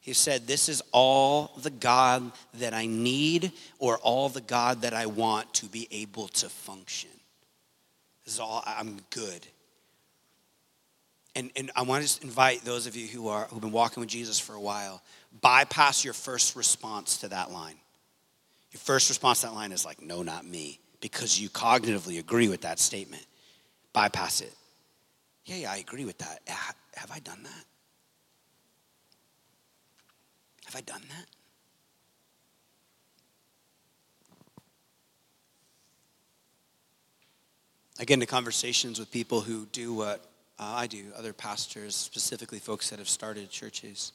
he 0.02 0.14
said, 0.14 0.48
This 0.48 0.68
is 0.68 0.82
all 0.92 1.52
the 1.62 1.70
God 1.70 2.32
that 2.56 2.74
I 2.74 2.88
need 2.88 3.52
or 3.80 3.98
all 4.00 4.30
the 4.30 4.42
God 4.42 4.82
that 4.82 4.94
I 4.94 5.06
want 5.06 5.54
to 5.56 5.68
be 5.68 5.88
able 5.92 6.28
to 6.30 6.50
function. 6.50 7.12
This 8.26 8.36
is 8.36 8.40
all, 8.40 8.64
I'm 8.66 9.00
good. 9.10 9.46
And, 11.36 11.50
and 11.56 11.72
I 11.76 11.84
want 11.84 12.06
to 12.06 12.24
invite 12.24 12.66
those 12.66 12.88
of 12.88 12.96
you 12.96 13.08
who 13.08 13.30
are 13.30 13.46
who've 13.46 13.62
been 13.62 13.72
walking 13.72 14.02
with 14.02 14.10
Jesus 14.10 14.38
for 14.38 14.54
a 14.54 14.60
while, 14.60 15.02
bypass 15.40 16.04
your 16.04 16.14
first 16.14 16.56
response 16.56 17.18
to 17.18 17.30
that 17.30 17.52
line. 17.52 17.76
Your 18.72 18.80
first 18.80 19.10
response 19.10 19.42
to 19.42 19.48
that 19.48 19.54
line 19.54 19.72
is 19.72 19.86
like, 19.86 20.02
no, 20.02 20.24
not 20.24 20.46
me, 20.46 20.80
because 21.02 21.40
you 21.40 21.50
cognitively 21.50 22.20
agree 22.20 22.48
with 22.48 22.62
that 22.62 22.80
statement. 22.80 23.26
Bypass 23.94 24.42
it. 24.42 24.54
Yeah, 25.46 25.58
yeah, 25.58 25.72
I 25.72 25.78
agree 25.78 26.06
with 26.06 26.18
that. 26.20 26.40
Have 26.48 27.12
I 27.12 27.20
done 27.20 27.44
that? 27.44 27.66
Have 30.66 30.76
I 30.76 30.82
done 30.82 31.02
that? 31.10 31.26
I 38.00 38.06
get 38.06 38.16
into 38.16 38.26
conversations 38.26 39.00
with 39.00 39.12
people 39.12 39.42
who 39.42 39.66
do 39.68 39.94
what 39.94 40.26
uh, 40.58 40.74
I 40.78 40.88
do, 40.88 41.06
other 41.16 41.34
pastors, 41.34 41.96
specifically 41.96 42.60
folks 42.60 42.90
that 42.90 43.00
have 43.00 43.10
started 43.10 43.50
churches. 43.50 44.14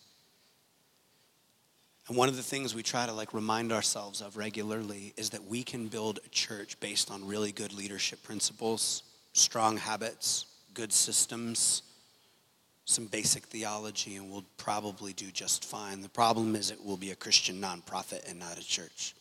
And 2.08 2.16
one 2.16 2.28
of 2.28 2.36
the 2.36 2.42
things 2.42 2.74
we 2.74 2.82
try 2.82 3.04
to 3.06 3.12
like 3.12 3.34
remind 3.34 3.72
ourselves 3.72 4.20
of 4.20 4.36
regularly 4.36 5.12
is 5.16 5.30
that 5.30 5.44
we 5.44 5.62
can 5.64 5.88
build 5.88 6.20
a 6.24 6.28
church 6.28 6.78
based 6.78 7.10
on 7.10 7.26
really 7.26 7.50
good 7.50 7.72
leadership 7.72 8.22
principles, 8.22 9.02
strong 9.32 9.76
habits, 9.76 10.46
good 10.72 10.92
systems, 10.92 11.82
some 12.84 13.06
basic 13.06 13.42
theology 13.44 14.14
and 14.14 14.30
we'll 14.30 14.44
probably 14.56 15.12
do 15.12 15.32
just 15.32 15.64
fine. 15.64 16.00
The 16.00 16.08
problem 16.08 16.54
is 16.54 16.70
it 16.70 16.84
will 16.84 16.96
be 16.96 17.10
a 17.10 17.16
Christian 17.16 17.60
nonprofit 17.60 18.30
and 18.30 18.38
not 18.38 18.56
a 18.56 18.64
church. 18.64 19.16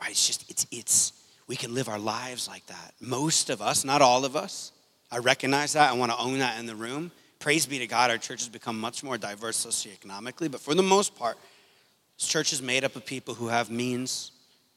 Right? 0.00 0.12
It's 0.12 0.26
just, 0.26 0.50
it's, 0.50 0.66
it's, 0.70 1.12
we 1.46 1.56
can 1.56 1.74
live 1.74 1.90
our 1.90 1.98
lives 1.98 2.48
like 2.48 2.64
that. 2.66 2.94
Most 3.00 3.50
of 3.50 3.60
us, 3.60 3.84
not 3.84 4.00
all 4.00 4.24
of 4.24 4.34
us, 4.34 4.72
I 5.12 5.18
recognize 5.18 5.74
that. 5.74 5.90
I 5.90 5.94
want 5.94 6.12
to 6.12 6.18
own 6.18 6.38
that 6.38 6.58
in 6.58 6.64
the 6.64 6.76
room. 6.76 7.10
Praise 7.40 7.66
be 7.66 7.78
to 7.80 7.86
God, 7.86 8.10
our 8.10 8.18
church 8.18 8.40
has 8.40 8.48
become 8.48 8.78
much 8.78 9.02
more 9.02 9.18
diverse 9.18 9.66
socioeconomically, 9.66 10.50
but 10.50 10.60
for 10.60 10.74
the 10.74 10.82
most 10.82 11.16
part, 11.16 11.36
this 12.18 12.28
church 12.28 12.52
is 12.52 12.62
made 12.62 12.84
up 12.84 12.94
of 12.94 13.04
people 13.04 13.34
who 13.34 13.48
have 13.48 13.70
means, 13.70 14.30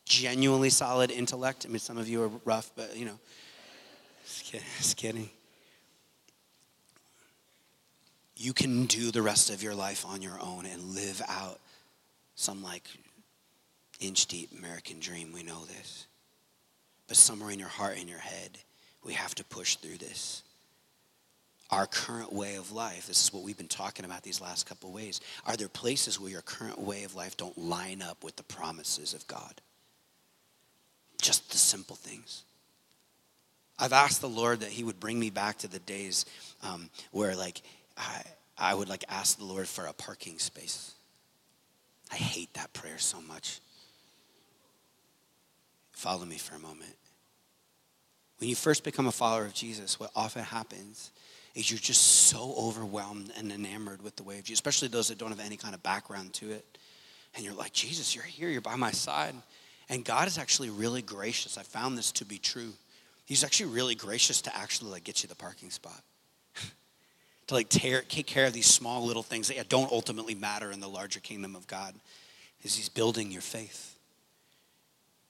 genuinely 0.06 0.70
solid 0.72 1.12
intellect. 1.12 1.66
I 1.66 1.70
mean, 1.70 1.80
some 1.80 1.98
of 1.98 2.10
you 2.10 2.24
are 2.24 2.32
rough, 2.46 2.72
but 2.76 2.98
you 2.98 3.06
know, 3.06 3.20
just 4.26 4.46
kidding. 4.46 4.68
Just 4.78 4.98
kidding 4.98 5.30
you 8.44 8.54
can 8.54 8.86
do 8.86 9.10
the 9.12 9.22
rest 9.22 9.50
of 9.50 9.64
your 9.64 9.74
life 9.74 10.06
on 10.06 10.22
your 10.22 10.38
own 10.42 10.66
and 10.66 10.96
live 10.96 11.22
out 11.30 11.60
some 12.36 12.62
like 12.62 12.84
inch 14.00 14.26
deep 14.26 14.52
American 14.58 15.00
dream. 15.00 15.32
We 15.34 15.44
know 15.44 15.64
this. 15.66 16.08
But 17.08 17.16
somewhere 17.18 17.52
in 17.52 17.60
your 17.60 17.70
heart, 17.70 17.98
in 17.98 18.08
your 18.08 18.20
head, 18.20 18.58
we 19.04 19.14
have 19.14 19.36
to 19.36 19.44
push 19.46 19.76
through 19.76 19.98
this. 19.98 20.44
Our 21.74 21.88
current 21.88 22.32
way 22.32 22.54
of 22.58 22.72
life, 22.72 23.08
this 23.08 23.24
is 23.24 23.34
what 23.34 23.42
we've 23.42 23.58
been 23.58 23.68
talking 23.68 24.06
about 24.06 24.22
these 24.22 24.40
last 24.40 24.68
couple 24.68 24.90
of 24.90 24.96
ways. 24.96 25.20
Are 25.48 25.58
there 25.58 25.68
places 25.68 26.20
where 26.20 26.30
your 26.30 26.44
current 26.44 26.80
way 26.80 27.04
of 27.04 27.16
life 27.16 27.36
don't 27.36 27.58
line 27.58 28.04
up 28.04 28.24
with 28.24 28.36
the 28.36 28.44
promises 28.44 29.16
of 29.16 29.26
God? 29.26 29.60
Just 31.20 31.52
the 31.52 31.58
simple 31.58 31.96
things. 31.96 32.44
I've 33.80 33.92
asked 33.92 34.22
the 34.22 34.30
Lord 34.30 34.60
that 34.60 34.70
He 34.70 34.84
would 34.84 35.00
bring 35.00 35.20
me 35.20 35.32
back 35.32 35.58
to 35.60 35.68
the 35.68 35.80
days 35.80 36.28
um, 36.62 36.92
where, 37.10 37.36
like, 37.36 37.64
I, 37.98 38.22
I 38.56 38.76
would 38.76 38.88
like 38.88 39.04
ask 39.10 39.40
the 39.40 39.46
Lord 39.46 39.68
for 39.68 39.88
a 39.88 39.94
parking 39.94 40.38
space. 40.38 40.94
I 42.12 42.18
hate 42.18 42.54
that 42.54 42.72
prayer 42.74 43.00
so 43.00 43.20
much. 43.20 43.62
Follow 45.92 46.26
me 46.26 46.38
for 46.38 46.56
a 46.56 46.60
moment. 46.60 46.98
When 48.38 48.48
you 48.48 48.56
first 48.56 48.84
become 48.84 49.08
a 49.08 49.12
follower 49.12 49.46
of 49.46 49.56
Jesus, 49.56 50.00
what 50.00 50.12
often 50.16 50.44
happens 50.44 51.10
is 51.56 51.70
you're 51.70 51.80
just 51.80 52.02
so 52.02 52.56
overwhelmed 52.58 53.32
and 53.38 53.52
enamored 53.52 54.02
with 54.02 54.16
the 54.16 54.24
way 54.24 54.40
of 54.40 54.44
Jesus, 54.44 54.58
especially 54.58 54.88
those 54.88 55.10
that 55.10 55.18
don't 55.18 55.30
have 55.30 55.40
any 55.40 55.58
kind 55.58 55.76
of 55.76 55.84
background 55.84 56.34
to 56.34 56.52
it. 56.52 56.66
And 57.36 57.46
you're 57.46 57.54
like, 57.54 57.74
Jesus, 57.74 58.16
you're 58.16 58.24
here, 58.24 58.50
you're 58.50 58.62
by 58.62 58.76
my 58.76 58.92
side. 58.92 59.36
And 59.90 60.04
God 60.04 60.28
is 60.28 60.38
actually 60.38 60.70
really 60.70 61.02
gracious. 61.02 61.58
I 61.58 61.64
found 61.64 61.98
this 61.98 62.12
to 62.14 62.26
be 62.26 62.38
true. 62.38 62.74
He's 63.26 63.44
actually 63.44 63.72
really 63.72 63.96
gracious 63.96 64.42
to 64.44 64.56
actually 64.56 64.92
like 64.92 65.04
get 65.04 65.24
you 65.24 65.30
the 65.30 65.36
parking 65.36 65.70
spot 65.70 66.02
to 67.48 67.54
like 67.54 67.70
take 67.70 68.26
care 68.26 68.46
of 68.46 68.54
these 68.54 68.66
small 68.66 69.06
little 69.06 69.24
things 69.24 69.48
that 69.48 69.70
don't 69.70 69.92
ultimately 69.92 70.36
matter 70.36 70.72
in 70.72 70.80
the 70.80 70.90
larger 70.90 71.20
kingdom 71.20 71.56
of 71.56 71.68
God 71.68 71.94
is 72.64 72.76
he's 72.76 72.90
building 72.90 73.32
your 73.32 73.42
faith. 73.42 73.98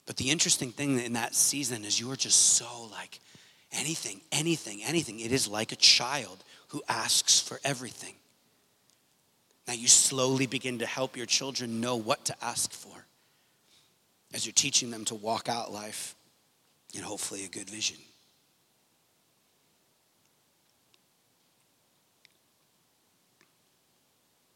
But 0.05 0.17
the 0.17 0.31
interesting 0.31 0.71
thing 0.71 0.99
in 0.99 1.13
that 1.13 1.35
season 1.35 1.85
is 1.85 1.99
you 1.99 2.11
are 2.11 2.15
just 2.15 2.39
so 2.55 2.89
like 2.91 3.19
Anything, 3.73 4.21
anything, 4.31 4.83
anything. 4.83 5.19
It 5.19 5.31
is 5.31 5.47
like 5.47 5.71
a 5.71 5.75
child 5.75 6.43
who 6.69 6.83
asks 6.87 7.39
for 7.39 7.59
everything. 7.63 8.13
Now 9.67 9.73
you 9.73 9.87
slowly 9.87 10.45
begin 10.45 10.79
to 10.79 10.85
help 10.85 11.17
your 11.17 11.25
children 11.25 11.81
know 11.81 11.95
what 11.95 12.25
to 12.25 12.35
ask 12.43 12.71
for 12.71 13.05
as 14.33 14.45
you're 14.45 14.53
teaching 14.53 14.91
them 14.91 15.05
to 15.05 15.15
walk 15.15 15.49
out 15.49 15.71
life 15.71 16.15
in 16.93 17.01
hopefully 17.01 17.45
a 17.45 17.47
good 17.47 17.69
vision. 17.69 17.97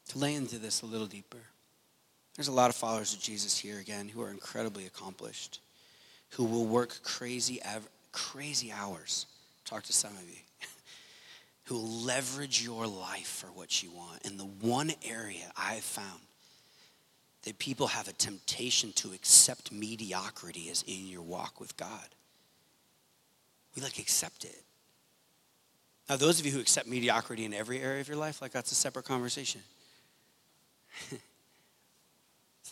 To 0.08 0.18
lay 0.18 0.34
into 0.34 0.58
this 0.58 0.82
a 0.82 0.86
little 0.86 1.06
deeper, 1.06 1.38
there's 2.36 2.48
a 2.48 2.52
lot 2.52 2.70
of 2.70 2.76
followers 2.76 3.12
of 3.12 3.20
Jesus 3.20 3.58
here 3.58 3.78
again 3.78 4.08
who 4.08 4.22
are 4.22 4.30
incredibly 4.30 4.86
accomplished, 4.86 5.60
who 6.30 6.44
will 6.44 6.64
work 6.64 7.02
crazy 7.02 7.60
crazy 8.12 8.72
hours. 8.72 9.26
Talk 9.64 9.84
to 9.84 9.92
some 9.92 10.12
of 10.12 10.28
you. 10.28 10.36
who 11.64 11.76
leverage 11.76 12.62
your 12.62 12.86
life 12.86 13.26
for 13.26 13.48
what 13.48 13.82
you 13.82 13.90
want. 13.90 14.24
And 14.24 14.38
the 14.38 14.44
one 14.44 14.92
area 15.04 15.52
I've 15.56 15.84
found 15.84 16.20
that 17.42 17.58
people 17.58 17.88
have 17.88 18.08
a 18.08 18.12
temptation 18.12 18.92
to 18.92 19.12
accept 19.12 19.70
mediocrity 19.70 20.68
as 20.70 20.82
in 20.86 21.06
your 21.06 21.22
walk 21.22 21.60
with 21.60 21.76
God. 21.76 22.08
We 23.76 23.82
like 23.82 23.98
accept 23.98 24.44
it. 24.44 24.62
Now, 26.08 26.16
those 26.16 26.40
of 26.40 26.46
you 26.46 26.52
who 26.52 26.60
accept 26.60 26.88
mediocrity 26.88 27.44
in 27.44 27.52
every 27.52 27.80
area 27.80 28.00
of 28.00 28.08
your 28.08 28.16
life, 28.16 28.40
like 28.40 28.50
that's 28.50 28.72
a 28.72 28.74
separate 28.74 29.04
conversation. 29.04 29.60
this 31.10 31.20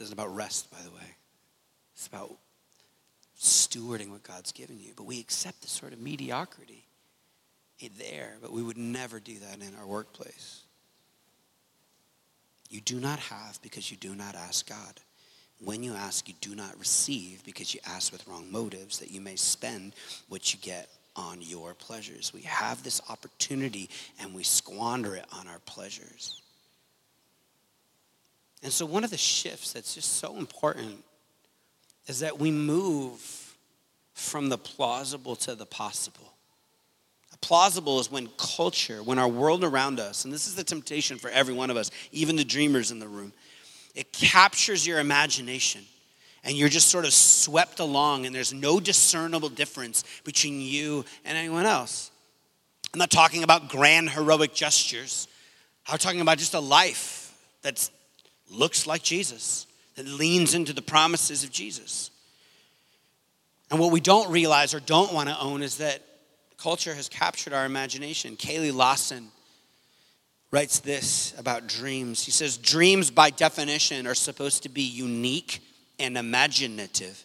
isn't 0.00 0.12
about 0.12 0.34
rest, 0.34 0.70
by 0.70 0.78
the 0.82 0.90
way. 0.90 1.16
It's 1.94 2.06
about 2.06 2.34
stewarding 3.38 4.10
what 4.10 4.22
God's 4.22 4.52
given 4.52 4.78
you. 4.80 4.92
But 4.96 5.04
we 5.04 5.20
accept 5.20 5.62
this 5.62 5.70
sort 5.70 5.92
of 5.92 6.00
mediocrity 6.00 6.84
there, 7.98 8.34
but 8.40 8.52
we 8.52 8.62
would 8.62 8.78
never 8.78 9.20
do 9.20 9.38
that 9.38 9.60
in 9.60 9.74
our 9.78 9.86
workplace. 9.86 10.62
You 12.70 12.80
do 12.80 12.98
not 12.98 13.18
have 13.18 13.60
because 13.62 13.90
you 13.90 13.96
do 13.96 14.14
not 14.14 14.34
ask 14.34 14.68
God. 14.68 15.00
When 15.64 15.82
you 15.82 15.94
ask, 15.94 16.28
you 16.28 16.34
do 16.40 16.54
not 16.54 16.78
receive 16.78 17.44
because 17.44 17.72
you 17.74 17.80
ask 17.86 18.12
with 18.12 18.26
wrong 18.26 18.50
motives 18.50 18.98
that 18.98 19.10
you 19.10 19.20
may 19.20 19.36
spend 19.36 19.92
what 20.28 20.52
you 20.52 20.60
get 20.60 20.88
on 21.14 21.40
your 21.40 21.74
pleasures. 21.74 22.32
We 22.34 22.42
have 22.42 22.82
this 22.82 23.00
opportunity 23.08 23.88
and 24.20 24.34
we 24.34 24.42
squander 24.42 25.16
it 25.16 25.24
on 25.32 25.48
our 25.48 25.60
pleasures. 25.60 26.42
And 28.62 28.72
so, 28.72 28.84
one 28.84 29.04
of 29.04 29.10
the 29.10 29.16
shifts 29.16 29.72
that's 29.72 29.94
just 29.94 30.14
so 30.14 30.36
important 30.36 31.04
is 32.06 32.20
that 32.20 32.38
we 32.38 32.50
move 32.50 33.54
from 34.14 34.48
the 34.48 34.58
plausible 34.58 35.36
to 35.36 35.54
the 35.54 35.66
possible. 35.66 36.32
Plausible 37.42 38.00
is 38.00 38.10
when 38.10 38.28
culture, 38.38 39.02
when 39.02 39.18
our 39.18 39.28
world 39.28 39.62
around 39.62 40.00
us, 40.00 40.24
and 40.24 40.34
this 40.34 40.48
is 40.48 40.56
the 40.56 40.64
temptation 40.64 41.16
for 41.16 41.30
every 41.30 41.54
one 41.54 41.70
of 41.70 41.76
us, 41.76 41.92
even 42.10 42.34
the 42.34 42.44
dreamers 42.44 42.90
in 42.90 42.98
the 42.98 43.06
room, 43.06 43.32
it 43.94 44.12
captures 44.12 44.84
your 44.84 44.98
imagination 44.98 45.82
and 46.42 46.56
you're 46.56 46.68
just 46.68 46.88
sort 46.88 47.04
of 47.04 47.12
swept 47.12 47.80
along, 47.80 48.24
and 48.24 48.34
there's 48.34 48.54
no 48.54 48.78
discernible 48.78 49.48
difference 49.48 50.04
between 50.22 50.60
you 50.60 51.04
and 51.24 51.36
anyone 51.36 51.66
else. 51.66 52.12
I'm 52.94 52.98
not 52.98 53.10
talking 53.10 53.42
about 53.42 53.68
grand 53.68 54.10
heroic 54.10 54.54
gestures. 54.54 55.26
I'm 55.88 55.98
talking 55.98 56.20
about 56.20 56.38
just 56.38 56.54
a 56.54 56.60
life 56.60 57.36
that 57.62 57.90
looks 58.48 58.86
like 58.86 59.02
Jesus, 59.02 59.66
that 59.96 60.06
leans 60.06 60.54
into 60.54 60.72
the 60.72 60.82
promises 60.82 61.42
of 61.42 61.50
Jesus. 61.50 62.10
And 63.70 63.80
what 63.80 63.90
we 63.90 64.00
don't 64.00 64.30
realize 64.30 64.74
or 64.74 64.80
don't 64.80 65.12
want 65.12 65.28
to 65.28 65.40
own 65.40 65.62
is 65.62 65.78
that 65.78 66.02
culture 66.58 66.94
has 66.94 67.08
captured 67.08 67.52
our 67.52 67.64
imagination. 67.64 68.36
Kalle 68.36 68.72
Lasn 68.72 69.28
writes 70.50 70.78
this 70.80 71.34
about 71.38 71.66
dreams. 71.66 72.24
He 72.24 72.30
says, 72.30 72.56
Dreams, 72.56 73.10
by 73.10 73.30
definition, 73.30 74.06
are 74.06 74.14
supposed 74.14 74.62
to 74.62 74.68
be 74.68 74.82
unique 74.82 75.60
and 75.98 76.16
imaginative. 76.16 77.24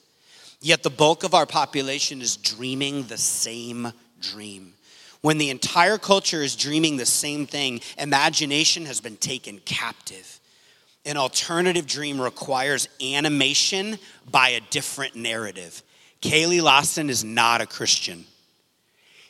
Yet 0.62 0.84
the 0.84 0.90
bulk 0.90 1.24
of 1.24 1.34
our 1.34 1.46
population 1.46 2.22
is 2.22 2.38
dreaming 2.38 3.04
the 3.04 3.18
same 3.18 3.92
dream. 4.20 4.74
When 5.22 5.38
the 5.38 5.50
entire 5.50 5.98
culture 5.98 6.42
is 6.42 6.56
dreaming 6.56 6.98
the 6.98 7.06
same 7.06 7.46
thing, 7.46 7.82
imagination 7.98 8.86
has 8.86 9.02
been 9.02 9.18
taken 9.18 9.60
captive. 9.60 10.40
An 11.06 11.18
alternative 11.18 11.88
dream 11.88 12.22
requires 12.22 12.88
animation 13.02 13.98
by 14.30 14.50
a 14.50 14.62
different 14.70 15.16
narrative. 15.16 15.82
Kalle 16.22 16.64
Lasn 16.64 17.10
is 17.10 17.24
not 17.24 17.62
a 17.62 17.66
Christian. 17.66 18.26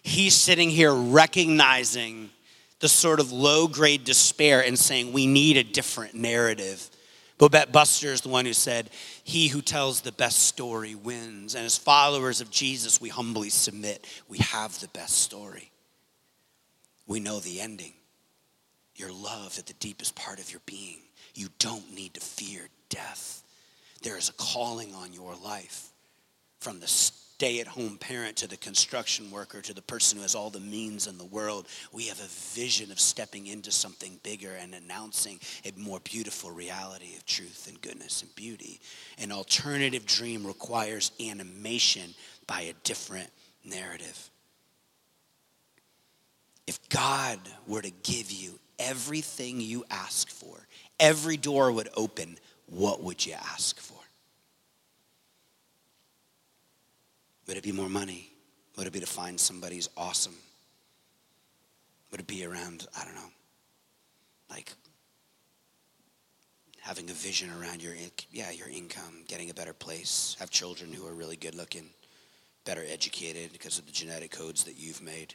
He's 0.04 0.36
sitting 0.36 0.70
here 0.70 0.94
recognizing 0.94 2.30
the 2.80 2.90
sort 2.90 3.20
of 3.20 3.32
low 3.32 3.68
grade 3.68 4.04
despair 4.04 4.62
and 4.62 4.78
saying, 4.78 5.14
we 5.14 5.28
need 5.28 5.56
a 5.56 5.64
different 5.64 6.16
narrative. 6.16 6.90
Bobette 7.38 7.72
Buster 7.72 8.08
is 8.08 8.22
the 8.22 8.30
one 8.30 8.46
who 8.46 8.54
said, 8.54 8.90
He 9.24 9.48
who 9.48 9.62
tells 9.62 10.02
the 10.02 10.12
best 10.12 10.40
story 10.40 10.94
wins. 10.94 11.56
And 11.56 11.66
as 11.66 11.78
followers 11.78 12.42
of 12.42 12.52
Jesus, 12.52 13.00
we 13.00 13.10
humbly 13.10 13.50
submit, 13.50 14.06
we 14.28 14.40
have 14.40 14.80
the 14.80 14.90
best 14.90 15.20
story. 15.20 15.72
We 17.08 17.20
know 17.20 17.40
the 17.40 17.62
ending. 17.62 17.94
You're 18.96 19.12
loved 19.12 19.58
at 19.58 19.66
the 19.66 19.74
deepest 19.74 20.16
part 20.16 20.40
of 20.40 20.52
your 20.52 20.62
being. 20.66 21.00
You 21.34 21.48
don't 21.60 21.94
need 21.94 22.14
to 22.16 22.22
fear 22.22 22.70
death. 22.90 23.44
There 24.02 24.18
is 24.18 24.30
a 24.30 24.34
calling 24.34 24.94
on 24.96 25.14
your 25.14 25.36
life 25.44 25.90
from 26.60 26.80
the 26.80 26.88
stay 26.88 27.60
at 27.60 27.66
home 27.66 27.98
parent 27.98 28.36
to 28.38 28.48
the 28.48 28.58
construction 28.58 29.32
worker 29.32 29.62
to 29.62 29.74
the 29.74 29.82
person 29.82 30.18
who 30.18 30.22
has 30.22 30.36
all 30.36 30.52
the 30.52 30.60
means 30.60 31.08
in 31.08 31.18
the 31.18 31.26
world. 31.26 31.68
We 31.92 32.06
have 32.06 32.20
a 32.20 32.28
vision 32.56 32.92
of 32.92 33.00
stepping 33.00 33.48
into 33.48 33.72
something 33.72 34.20
bigger 34.22 34.52
and 34.62 34.76
announcing 34.76 35.40
a 35.66 35.72
more 35.76 36.00
beautiful 36.02 36.52
reality 36.52 37.16
of 37.16 37.26
truth 37.26 37.68
and 37.68 37.82
goodness 37.82 38.22
and 38.22 38.34
beauty. 38.36 38.80
An 39.18 39.32
alternative 39.32 40.06
dream 40.06 40.46
requires 40.46 41.12
animation 41.20 42.14
by 42.46 42.62
a 42.62 42.74
different 42.84 43.32
narrative. 43.66 44.30
If 46.68 46.90
God 46.90 47.40
were 47.66 47.82
to 47.82 47.92
give 48.04 48.32
you 48.32 48.60
everything 48.78 49.62
you 49.62 49.84
ask 49.90 50.30
for, 50.30 50.68
every 51.02 51.36
door 51.36 51.72
would 51.72 51.90
open, 51.98 52.38
what 52.68 53.04
would 53.04 53.26
you 53.26 53.34
ask 53.34 53.78
for? 53.80 53.98
Would 57.48 57.58
it 57.58 57.64
be 57.64 57.74
more 57.74 57.90
money? 57.90 58.30
Would 58.78 58.88
it 58.88 58.94
be 58.94 59.02
to 59.02 59.06
find 59.06 59.38
somebody 59.38 59.76
who's 59.76 59.90
awesome? 59.98 60.36
Would 62.12 62.22
it 62.22 62.28
be 62.28 62.46
around, 62.46 62.88
I 62.98 63.04
don't 63.04 63.16
know, 63.16 63.32
like 64.50 64.72
having 66.80 67.10
a 67.10 67.14
vision 67.14 67.50
around 67.60 67.82
your, 67.82 67.94
yeah, 68.32 68.52
your 68.52 68.70
income, 68.70 69.24
getting 69.28 69.50
a 69.50 69.54
better 69.54 69.74
place, 69.74 70.36
have 70.40 70.50
children 70.50 70.94
who 70.94 71.08
are 71.08 71.14
really 71.14 71.36
good 71.36 71.56
looking, 71.56 71.90
better 72.64 72.84
educated 72.90 73.52
because 73.52 73.80
of 73.80 73.86
the 73.86 73.92
genetic 73.92 74.32
codes 74.32 74.64
that 74.64 74.78
you've 74.78 75.02
made. 75.02 75.34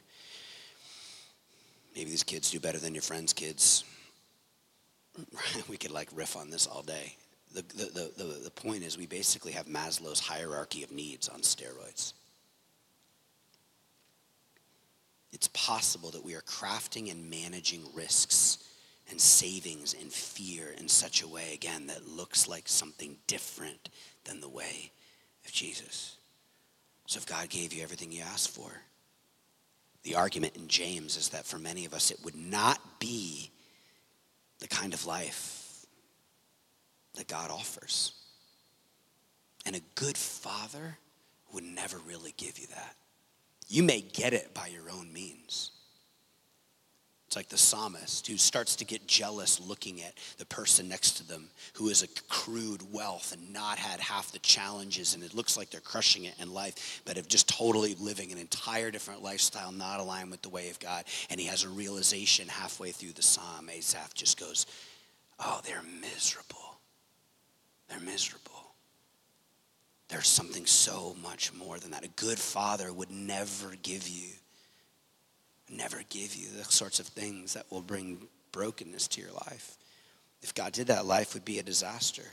Maybe 1.95 2.09
these 2.09 2.23
kids 2.23 2.51
do 2.51 2.59
better 2.59 2.77
than 2.77 2.93
your 2.93 3.01
friends' 3.01 3.33
kids. 3.33 3.83
we 5.69 5.77
could 5.77 5.91
like 5.91 6.09
riff 6.13 6.35
on 6.35 6.49
this 6.49 6.67
all 6.67 6.83
day 6.83 7.15
the, 7.53 7.61
the, 7.61 8.23
the, 8.23 8.39
the 8.43 8.51
point 8.51 8.83
is 8.83 8.97
we 8.97 9.07
basically 9.07 9.51
have 9.53 9.65
Maslow's 9.65 10.19
hierarchy 10.19 10.83
of 10.83 10.91
needs 10.91 11.27
on 11.29 11.41
steroids. 11.41 12.13
It's 15.31 15.47
possible 15.49 16.11
that 16.11 16.23
we 16.23 16.35
are 16.35 16.41
crafting 16.41 17.11
and 17.11 17.29
managing 17.29 17.81
risks 17.93 18.59
and 19.09 19.19
savings 19.19 19.95
and 19.99 20.11
fear 20.11 20.73
in 20.77 20.87
such 20.87 21.21
a 21.21 21.27
way, 21.27 21.53
again, 21.53 21.87
that 21.87 22.07
looks 22.07 22.47
like 22.47 22.67
something 22.67 23.17
different 23.27 23.89
than 24.25 24.41
the 24.41 24.49
way 24.49 24.91
of 25.45 25.51
Jesus. 25.51 26.17
So 27.05 27.17
if 27.17 27.25
God 27.25 27.49
gave 27.49 27.73
you 27.73 27.83
everything 27.83 28.11
you 28.11 28.21
asked 28.21 28.51
for, 28.51 28.69
the 30.03 30.15
argument 30.15 30.55
in 30.55 30.67
James 30.67 31.17
is 31.17 31.29
that 31.29 31.45
for 31.45 31.57
many 31.57 31.85
of 31.85 31.93
us, 31.93 32.11
it 32.11 32.19
would 32.23 32.35
not 32.35 32.99
be 32.99 33.49
the 34.59 34.67
kind 34.67 34.93
of 34.93 35.05
life 35.05 35.85
that 37.15 37.27
God 37.27 37.51
offers. 37.51 38.13
And 39.65 39.75
a 39.75 39.81
good 39.95 40.17
father 40.17 40.97
would 41.53 41.63
never 41.63 41.97
really 41.99 42.33
give 42.37 42.57
you 42.59 42.67
that. 42.67 42.95
You 43.67 43.83
may 43.83 44.01
get 44.01 44.33
it 44.33 44.53
by 44.53 44.67
your 44.67 44.89
own 44.89 45.11
means. 45.11 45.71
It's 47.27 47.35
like 47.35 47.49
the 47.49 47.57
psalmist 47.57 48.25
who 48.27 48.37
starts 48.37 48.77
to 48.77 48.85
get 48.85 49.05
jealous 49.05 49.59
looking 49.59 50.01
at 50.01 50.13
the 50.37 50.45
person 50.45 50.87
next 50.87 51.17
to 51.17 51.27
them 51.27 51.49
who 51.73 51.89
has 51.89 52.01
accrued 52.01 52.93
wealth 52.93 53.33
and 53.33 53.51
not 53.51 53.77
had 53.77 53.99
half 53.99 54.31
the 54.31 54.39
challenges, 54.39 55.13
and 55.13 55.21
it 55.21 55.35
looks 55.35 55.57
like 55.57 55.69
they're 55.69 55.81
crushing 55.81 56.23
it 56.23 56.35
in 56.39 56.53
life, 56.53 57.01
but 57.03 57.17
have 57.17 57.27
just 57.27 57.49
totally 57.49 57.95
living 57.95 58.31
an 58.31 58.37
entire 58.37 58.91
different 58.91 59.23
lifestyle, 59.23 59.73
not 59.73 59.99
aligned 59.99 60.31
with 60.31 60.41
the 60.41 60.47
way 60.47 60.69
of 60.69 60.79
God. 60.79 61.03
And 61.29 61.37
he 61.37 61.47
has 61.47 61.65
a 61.65 61.69
realization 61.69 62.47
halfway 62.47 62.91
through 62.91 63.11
the 63.11 63.21
psalm. 63.21 63.69
Asaph 63.69 64.13
just 64.13 64.39
goes, 64.39 64.65
Oh, 65.37 65.59
they're 65.65 65.83
miserable. 66.01 66.79
They're 67.89 67.99
miserable. 67.99 68.71
There's 70.07 70.27
something 70.29 70.65
so 70.65 71.15
much 71.21 71.53
more 71.53 71.77
than 71.77 71.91
that. 71.91 72.05
A 72.05 72.09
good 72.09 72.39
father 72.39 72.93
would 72.93 73.11
never 73.11 73.75
give 73.83 74.07
you, 74.07 74.29
never 75.69 76.01
give 76.09 76.35
you 76.35 76.47
the 76.49 76.63
sorts 76.65 76.99
of 76.99 77.07
things 77.07 77.53
that 77.53 77.69
will 77.71 77.81
bring 77.81 78.19
brokenness 78.51 79.07
to 79.09 79.21
your 79.21 79.31
life. 79.31 79.77
If 80.41 80.53
God 80.53 80.73
did 80.73 80.87
that, 80.87 81.05
life 81.05 81.33
would 81.33 81.45
be 81.45 81.59
a 81.59 81.63
disaster. 81.63 82.23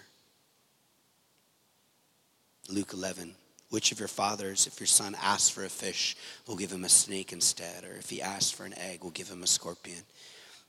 Luke 2.68 2.92
11. 2.92 3.34
Which 3.70 3.92
of 3.92 3.98
your 3.98 4.08
fathers, 4.08 4.66
if 4.66 4.78
your 4.78 4.86
son 4.86 5.16
asks 5.20 5.50
for 5.50 5.64
a 5.64 5.68
fish, 5.68 6.16
will 6.46 6.56
give 6.56 6.70
him 6.70 6.84
a 6.84 6.88
snake 6.88 7.32
instead? 7.32 7.84
Or 7.84 7.94
if 7.96 8.08
he 8.08 8.22
asks 8.22 8.52
for 8.52 8.64
an 8.64 8.78
egg, 8.78 9.02
will 9.02 9.10
give 9.10 9.28
him 9.28 9.42
a 9.42 9.48
scorpion? 9.48 10.02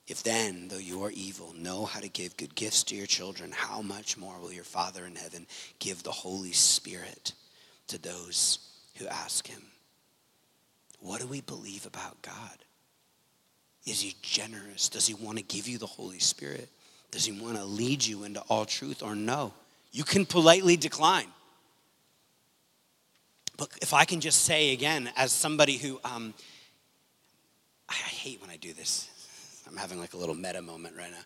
If 0.08 0.24
then, 0.24 0.68
though 0.68 0.78
you 0.78 1.04
are 1.04 1.12
evil, 1.12 1.54
know 1.58 1.86
how 1.86 2.00
to 2.00 2.08
give 2.08 2.38
good 2.38 2.56
gifts 2.56 2.84
to 2.86 2.96
your 2.96 3.08
children, 3.08 3.52
how 3.52 3.82
much 3.82 4.18
more 4.18 4.40
will 4.40 4.52
your 4.52 4.64
Father 4.64 5.06
in 5.06 5.16
heaven 5.16 5.46
give 5.80 6.04
the 6.04 6.12
Holy 6.12 6.52
Spirit 6.52 7.34
to 7.88 7.98
those 7.98 8.60
who 8.98 9.08
ask 9.08 9.48
him? 9.48 9.62
What 11.00 11.22
do 11.22 11.28
we 11.28 11.42
believe 11.42 11.86
about 11.86 12.22
God? 12.22 12.58
Is 13.86 14.02
he 14.02 14.16
generous? 14.22 14.90
Does 14.90 15.06
he 15.06 15.14
want 15.14 15.38
to 15.38 15.44
give 15.44 15.68
you 15.68 15.78
the 15.78 15.86
Holy 15.86 16.20
Spirit? 16.20 16.70
Does 17.12 17.26
he 17.26 17.32
want 17.32 17.58
to 17.58 17.64
lead 17.64 18.04
you 18.04 18.24
into 18.24 18.42
all 18.42 18.66
truth 18.66 19.04
or 19.04 19.16
no? 19.16 19.54
You 19.92 20.04
can 20.04 20.26
politely 20.26 20.76
decline. 20.76 21.28
But 23.58 23.70
if 23.82 23.94
I 23.94 24.06
can 24.06 24.20
just 24.20 24.44
say 24.44 24.74
again, 24.74 25.10
as 25.16 25.32
somebody 25.32 25.78
who, 25.78 26.00
um, 26.04 26.34
I 27.88 27.94
hate 27.94 28.42
when 28.42 28.50
I 28.50 28.58
do 28.58 28.74
this. 28.74 29.10
I'm 29.68 29.78
having 29.78 30.00
like 30.00 30.14
a 30.14 30.18
little 30.18 30.36
meta 30.36 30.62
moment 30.62 30.96
right 30.98 31.12
now. 31.12 31.24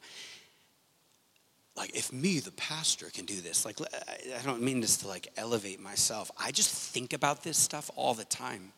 Like, 1.75 1.95
if 1.95 2.11
me, 2.11 2.39
the 2.39 2.51
pastor, 2.51 3.07
can 3.13 3.25
do 3.25 3.39
this, 3.39 3.65
like, 3.65 3.79
I 3.81 4.45
don't 4.45 4.61
mean 4.61 4.81
this 4.81 4.97
to 4.97 5.07
like 5.07 5.29
elevate 5.37 5.79
myself. 5.79 6.29
I 6.37 6.51
just 6.51 6.69
think 6.69 7.13
about 7.13 7.41
this 7.41 7.57
stuff 7.57 7.89
all 7.95 8.13
the 8.13 8.25
time. 8.25 8.73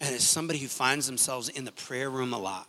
And 0.00 0.14
as 0.14 0.26
somebody 0.26 0.58
who 0.58 0.68
finds 0.68 1.06
themselves 1.06 1.48
in 1.48 1.64
the 1.64 1.72
prayer 1.72 2.08
room 2.08 2.32
a 2.32 2.38
lot, 2.38 2.66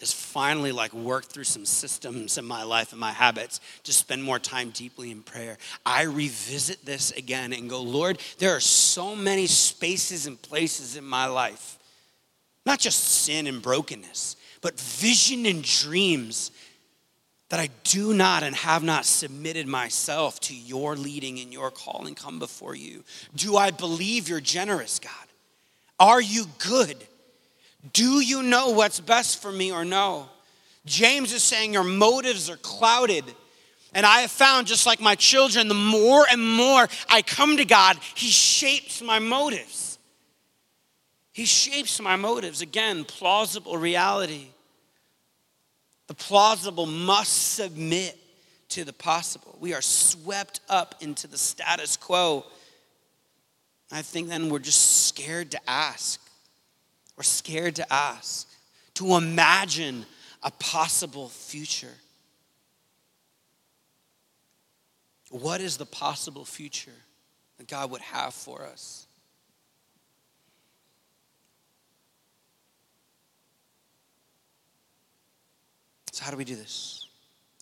has 0.00 0.12
finally 0.12 0.70
like 0.70 0.92
worked 0.92 1.32
through 1.32 1.44
some 1.44 1.64
systems 1.64 2.38
in 2.38 2.44
my 2.44 2.62
life 2.62 2.92
and 2.92 3.00
my 3.00 3.10
habits 3.10 3.60
to 3.82 3.92
spend 3.92 4.22
more 4.22 4.38
time 4.38 4.70
deeply 4.70 5.10
in 5.10 5.22
prayer 5.22 5.58
i 5.84 6.02
revisit 6.02 6.84
this 6.84 7.10
again 7.12 7.52
and 7.52 7.68
go 7.68 7.82
lord 7.82 8.18
there 8.38 8.54
are 8.54 8.60
so 8.60 9.16
many 9.16 9.46
spaces 9.46 10.26
and 10.26 10.40
places 10.40 10.96
in 10.96 11.04
my 11.04 11.26
life 11.26 11.78
not 12.64 12.78
just 12.78 13.02
sin 13.02 13.46
and 13.46 13.60
brokenness 13.60 14.36
but 14.60 14.78
vision 14.78 15.46
and 15.46 15.64
dreams 15.64 16.52
that 17.48 17.58
i 17.58 17.68
do 17.82 18.14
not 18.14 18.44
and 18.44 18.54
have 18.54 18.84
not 18.84 19.04
submitted 19.04 19.66
myself 19.66 20.38
to 20.38 20.54
your 20.54 20.94
leading 20.94 21.40
and 21.40 21.52
your 21.52 21.70
calling 21.70 22.14
come 22.14 22.38
before 22.38 22.76
you. 22.76 23.02
Do 23.34 23.56
i 23.56 23.70
believe 23.70 24.28
you're 24.28 24.40
generous 24.40 24.98
god 24.98 25.27
are 25.98 26.20
you 26.20 26.46
good 26.58 26.96
do 27.92 28.20
you 28.20 28.42
know 28.42 28.70
what's 28.70 29.00
best 29.00 29.40
for 29.40 29.52
me 29.52 29.72
or 29.72 29.84
no? 29.84 30.28
James 30.84 31.32
is 31.32 31.42
saying 31.42 31.72
your 31.72 31.84
motives 31.84 32.50
are 32.50 32.56
clouded. 32.56 33.24
And 33.94 34.04
I 34.04 34.20
have 34.20 34.30
found, 34.30 34.66
just 34.66 34.86
like 34.86 35.00
my 35.00 35.14
children, 35.14 35.68
the 35.68 35.74
more 35.74 36.26
and 36.30 36.46
more 36.46 36.88
I 37.08 37.22
come 37.22 37.56
to 37.56 37.64
God, 37.64 37.96
He 38.14 38.28
shapes 38.28 39.00
my 39.00 39.18
motives. 39.18 39.98
He 41.32 41.46
shapes 41.46 42.00
my 42.00 42.16
motives. 42.16 42.60
Again, 42.60 43.04
plausible 43.04 43.78
reality. 43.78 44.48
The 46.08 46.14
plausible 46.14 46.86
must 46.86 47.54
submit 47.54 48.18
to 48.70 48.84
the 48.84 48.92
possible. 48.92 49.56
We 49.60 49.72
are 49.72 49.82
swept 49.82 50.60
up 50.68 50.96
into 51.00 51.26
the 51.26 51.38
status 51.38 51.96
quo. 51.96 52.44
I 53.90 54.02
think 54.02 54.28
then 54.28 54.50
we're 54.50 54.58
just 54.58 55.06
scared 55.06 55.50
to 55.52 55.60
ask. 55.68 56.20
We're 57.16 57.22
scared 57.22 57.76
to 57.76 57.92
ask, 57.92 58.48
to 58.94 59.14
imagine 59.14 60.06
a 60.42 60.50
possible 60.52 61.28
future. 61.28 61.94
What 65.30 65.60
is 65.60 65.76
the 65.76 65.86
possible 65.86 66.44
future 66.44 66.90
that 67.58 67.66
God 67.66 67.90
would 67.90 68.00
have 68.02 68.34
for 68.34 68.62
us? 68.62 69.06
So, 76.12 76.24
how 76.24 76.30
do 76.30 76.36
we 76.36 76.44
do 76.44 76.56
this? 76.56 77.06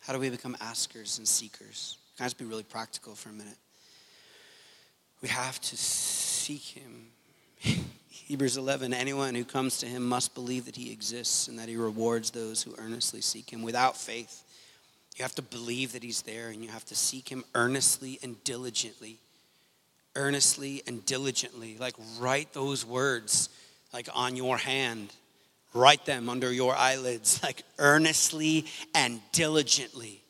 How 0.02 0.12
do 0.12 0.18
we 0.18 0.30
become 0.30 0.56
askers 0.60 1.18
and 1.18 1.26
seekers? 1.26 1.98
Can 2.16 2.24
I 2.24 2.26
just 2.26 2.38
be 2.38 2.44
really 2.44 2.62
practical 2.62 3.14
for 3.14 3.30
a 3.30 3.32
minute? 3.32 3.58
We 5.22 5.29
have 5.29 5.61
to 5.61 5.76
seek 5.76 6.62
Him. 6.62 7.07
Hebrews 8.26 8.57
11 8.57 8.92
anyone 8.92 9.37
who 9.37 9.44
comes 9.44 9.79
to 9.79 9.87
him 9.87 10.05
must 10.05 10.35
believe 10.35 10.64
that 10.64 10.74
he 10.74 10.90
exists 10.90 11.46
and 11.46 11.61
that 11.61 11.68
he 11.68 11.76
rewards 11.76 12.33
those 12.33 12.61
who 12.61 12.74
earnestly 12.76 13.20
seek 13.20 13.52
him. 13.52 13.62
Without 13.62 13.96
faith, 13.96 14.42
you 15.16 15.22
have 15.22 15.37
to 15.37 15.42
believe 15.42 15.92
that 15.92 16.02
he's 16.02 16.22
there 16.22 16.48
and 16.48 16.64
you 16.64 16.68
have 16.68 16.85
to 16.87 16.96
seek 16.96 17.29
him 17.29 17.44
earnestly 17.55 18.18
and 18.24 18.42
diligently. 18.42 19.18
Earnestly 20.16 20.83
and 20.88 21.07
diligently. 21.07 21.76
Like, 21.79 21.94
write 22.18 22.52
those 22.52 22.85
words 22.85 23.48
like 23.92 24.09
on 24.12 24.35
your 24.35 24.57
hand. 24.57 25.14
Write 25.72 26.05
them 26.05 26.29
under 26.29 26.52
your 26.52 26.74
eyelids, 26.74 27.40
like 27.44 27.62
earnestly 27.79 28.66
and 28.92 29.20
diligently. 29.31 30.20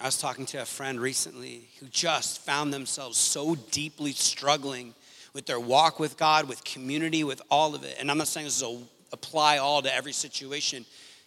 I 0.00 0.06
was 0.06 0.16
talking 0.16 0.46
to 0.46 0.62
a 0.62 0.64
friend 0.64 0.98
recently 0.98 1.68
who 1.78 1.86
just 1.86 2.40
found 2.40 2.72
themselves 2.72 3.18
so 3.18 3.54
deeply 3.70 4.12
struggling 4.12 4.94
with 5.34 5.44
their 5.44 5.60
walk 5.60 6.00
with 6.00 6.16
God, 6.16 6.48
with 6.48 6.64
community, 6.64 7.22
with 7.22 7.42
all 7.50 7.74
of 7.74 7.84
it. 7.84 7.96
And 8.00 8.10
I'm 8.10 8.16
not 8.16 8.26
saying 8.26 8.46
this 8.46 8.62
will 8.62 8.82
apply 9.12 9.58
all 9.58 9.82
to 9.82 9.94
every 9.94 10.12
situation, 10.12 10.86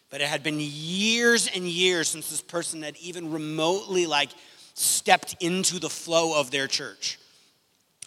but 0.09 0.21
it 0.21 0.27
had 0.27 0.41
been 0.41 0.57
years 0.59 1.47
and 1.53 1.65
years 1.65 2.07
since 2.07 2.31
this 2.31 2.41
person 2.41 2.81
had 2.81 2.97
even 2.97 3.31
remotely 3.31 4.07
like 4.07 4.29
stepped 4.73 5.35
into 5.39 5.79
the 5.79 5.89
flow 5.89 6.39
of 6.39 6.49
their 6.49 6.67
church. 6.67 7.19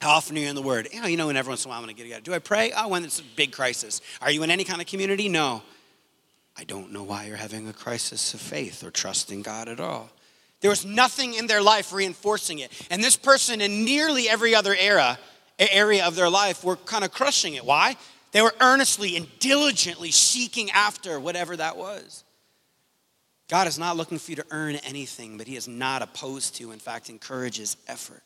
How 0.00 0.10
often 0.10 0.36
are 0.36 0.40
you 0.40 0.48
in 0.48 0.56
the 0.56 0.62
Word? 0.62 0.88
Know, 0.92 1.06
you 1.06 1.16
know, 1.16 1.28
and 1.28 1.38
every 1.38 1.50
once 1.50 1.64
in 1.64 1.68
a 1.68 1.70
while 1.70 1.78
I'm 1.78 1.84
going 1.84 1.94
to 1.94 1.98
get 1.98 2.08
together. 2.08 2.22
Do 2.22 2.34
I 2.34 2.40
pray? 2.40 2.72
Oh, 2.76 2.88
when 2.88 3.04
it's 3.04 3.20
a 3.20 3.24
big 3.36 3.52
crisis. 3.52 4.00
Are 4.20 4.32
you 4.32 4.42
in 4.42 4.50
any 4.50 4.64
kind 4.64 4.80
of 4.80 4.88
community? 4.88 5.28
No. 5.28 5.62
I 6.58 6.64
don't 6.64 6.92
know 6.92 7.04
why 7.04 7.26
you're 7.26 7.36
having 7.36 7.68
a 7.68 7.72
crisis 7.72 8.34
of 8.34 8.40
faith 8.40 8.82
or 8.82 8.90
trusting 8.90 9.42
God 9.42 9.68
at 9.68 9.78
all. 9.78 10.10
There 10.60 10.70
was 10.70 10.84
nothing 10.84 11.34
in 11.34 11.46
their 11.46 11.62
life 11.62 11.92
reinforcing 11.92 12.60
it. 12.60 12.72
And 12.90 13.02
this 13.02 13.16
person, 13.16 13.60
in 13.60 13.84
nearly 13.84 14.28
every 14.28 14.54
other 14.54 14.74
era, 14.74 15.18
area 15.58 16.06
of 16.06 16.16
their 16.16 16.30
life 16.30 16.64
were 16.64 16.76
kind 16.76 17.04
of 17.04 17.12
crushing 17.12 17.54
it. 17.54 17.64
Why? 17.64 17.96
They 18.32 18.42
were 18.42 18.54
earnestly 18.60 19.16
and 19.16 19.26
diligently 19.38 20.10
seeking 20.10 20.70
after 20.70 21.18
whatever 21.18 21.56
that 21.56 21.76
was. 21.76 22.24
God 23.48 23.68
is 23.68 23.78
not 23.78 23.96
looking 23.96 24.18
for 24.18 24.32
you 24.32 24.36
to 24.36 24.46
earn 24.50 24.76
anything, 24.76 25.38
but 25.38 25.46
He 25.46 25.56
is 25.56 25.68
not 25.68 26.02
opposed 26.02 26.56
to, 26.56 26.72
in 26.72 26.78
fact, 26.78 27.08
encourages 27.08 27.76
effort. 27.86 28.22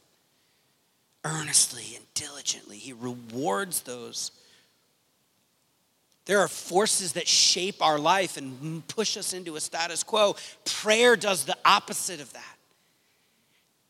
Earnestly 1.24 1.94
and 1.94 2.04
diligently, 2.14 2.78
He 2.78 2.92
rewards 2.92 3.82
those. 3.82 4.32
There 6.26 6.40
are 6.40 6.48
forces 6.48 7.14
that 7.14 7.26
shape 7.26 7.82
our 7.82 7.98
life 7.98 8.36
and 8.36 8.86
push 8.88 9.16
us 9.16 9.32
into 9.32 9.56
a 9.56 9.60
status 9.60 10.02
quo. 10.02 10.36
Prayer 10.64 11.16
does 11.16 11.44
the 11.44 11.56
opposite 11.64 12.20
of 12.20 12.32
that. 12.34 12.56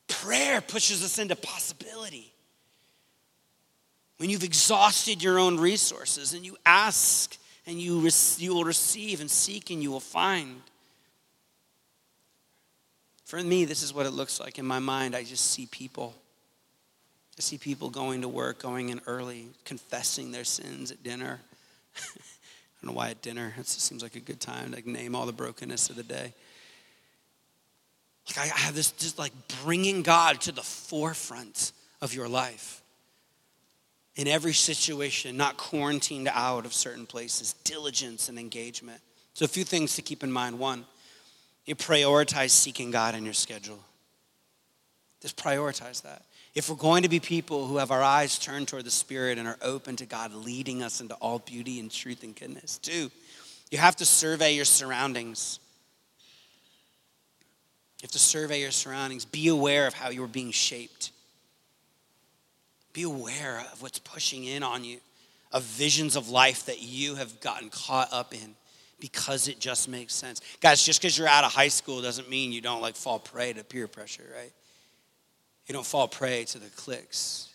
Prayer 0.09 0.61
pushes 0.61 1.05
us 1.05 1.19
into 1.19 1.37
possibility 1.37 2.33
when 4.21 4.29
you've 4.29 4.45
exhausted 4.45 5.23
your 5.23 5.39
own 5.39 5.59
resources 5.59 6.35
and 6.35 6.45
you 6.45 6.55
ask 6.67 7.39
and 7.67 7.81
you, 7.81 8.07
you 8.37 8.55
will 8.55 8.65
receive 8.65 9.23
and 9.23 9.31
seek 9.31 9.71
and 9.71 9.83
you 9.83 9.91
will 9.91 9.99
find. 9.99 10.61
For 13.25 13.43
me, 13.43 13.65
this 13.65 13.83
is 13.83 13.95
what 13.95 14.05
it 14.05 14.11
looks 14.11 14.39
like 14.39 14.59
in 14.59 14.67
my 14.67 14.79
mind. 14.79 15.17
I 15.17 15.25
just 15.25 15.47
see 15.47 15.65
people. 15.65 16.15
I 17.39 17.41
see 17.41 17.57
people 17.57 17.89
going 17.89 18.21
to 18.21 18.29
work, 18.29 18.59
going 18.59 18.91
in 18.91 19.01
early, 19.07 19.47
confessing 19.65 20.33
their 20.33 20.45
sins 20.45 20.91
at 20.91 21.03
dinner. 21.03 21.41
I 21.97 22.87
don't 22.87 22.93
know 22.93 22.97
why 22.97 23.11
at 23.11 23.23
dinner. 23.23 23.55
It 23.59 23.67
seems 23.67 24.03
like 24.03 24.17
a 24.17 24.21
good 24.21 24.41
time 24.41 24.73
to 24.73 24.91
name 24.91 25.15
all 25.15 25.27
the 25.27 25.33
brokenness 25.33 25.91
of 25.91 25.97
the 25.97 26.03
day. 26.03 26.33
Like 28.29 28.39
I 28.39 28.59
have 28.59 28.75
this 28.75 28.93
just 28.93 29.19
like 29.19 29.33
bringing 29.63 30.03
God 30.03 30.41
to 30.43 30.53
the 30.53 30.63
forefront 30.63 31.73
of 32.01 32.15
your 32.15 32.29
life 32.29 32.83
in 34.17 34.29
every 34.29 34.53
situation, 34.53 35.37
not 35.37 35.57
quarantined 35.57 36.29
out 36.33 36.65
of 36.67 36.75
certain 36.75 37.07
places, 37.07 37.55
diligence 37.65 38.29
and 38.29 38.39
engagement. 38.39 39.01
So, 39.35 39.45
a 39.45 39.49
few 39.49 39.65
things 39.65 39.97
to 39.97 40.03
keep 40.03 40.23
in 40.23 40.31
mind. 40.31 40.59
One, 40.59 40.85
you 41.65 41.77
prioritize 41.77 42.51
seeking 42.51 42.91
God 42.91 43.15
in 43.15 43.25
your 43.25 43.35
schedule. 43.35 43.79
Just 45.21 45.37
prioritize 45.37 46.03
that. 46.03 46.23
If 46.55 46.69
we're 46.69 46.77
going 46.77 47.05
to 47.05 47.09
be 47.09 47.21
people 47.21 47.67
who 47.67 47.77
have 47.77 47.91
our 47.91 48.03
eyes 48.03 48.39
turned 48.39 48.69
toward 48.69 48.85
the 48.85 48.91
Spirit 48.91 49.39
and 49.39 49.47
are 49.47 49.59
open 49.63 49.97
to 49.97 50.07
God 50.07 50.35
leading 50.35 50.83
us 50.83 51.01
into 51.01 51.15
all 51.17 51.39
beauty 51.39 51.79
and 51.79 51.91
truth 51.91 52.25
and 52.25 52.35
goodness, 52.35 52.79
two, 52.79 53.11
you 53.71 53.79
have 53.79 53.97
to 53.97 54.05
survey 54.05 54.55
your 54.55 54.65
surroundings. 54.65 55.61
You 58.01 58.07
have 58.07 58.11
to 58.13 58.19
survey 58.19 58.61
your 58.61 58.73
surroundings. 58.73 59.25
Be 59.25 59.49
aware 59.49 59.87
of 59.87 59.95
how 59.95 60.11
you're 60.11 60.27
being 60.27 60.51
shaped. 60.51 61.13
Be 62.93 63.05
aware 63.05 63.61
of 63.73 63.81
what's 63.81 64.01
pushing 64.01 64.45
in 64.45 64.65
on 64.65 64.83
you, 64.83 64.99
of 65.53 65.63
visions 65.63 66.17
of 66.17 66.31
life 66.31 66.67
that 66.67 66.83
you 66.83 67.15
have 67.15 67.41
gotten 67.41 67.71
caught 67.71 68.13
up 68.13 68.35
in 68.35 68.57
because 68.99 69.47
it 69.47 69.61
just 69.61 69.89
makes 69.89 70.15
sense. 70.15 70.41
Guys, 70.61 70.85
just 70.85 71.01
because 71.01 71.17
you're 71.17 71.29
out 71.29 71.45
of 71.45 71.53
high 71.53 71.69
school 71.69 72.03
doesn't 72.03 72.29
mean 72.29 72.53
you 72.53 72.61
don't 72.61 72.83
like 72.83 72.97
fall 72.97 73.19
prey 73.19 73.53
to 73.53 73.63
peer 73.63 73.87
pressure, 73.87 74.27
right? 74.37 74.53
You 75.71 75.75
don't 75.75 75.87
fall 75.87 76.09
prey 76.09 76.43
to 76.47 76.59
the 76.59 76.69
cliques. 76.71 77.49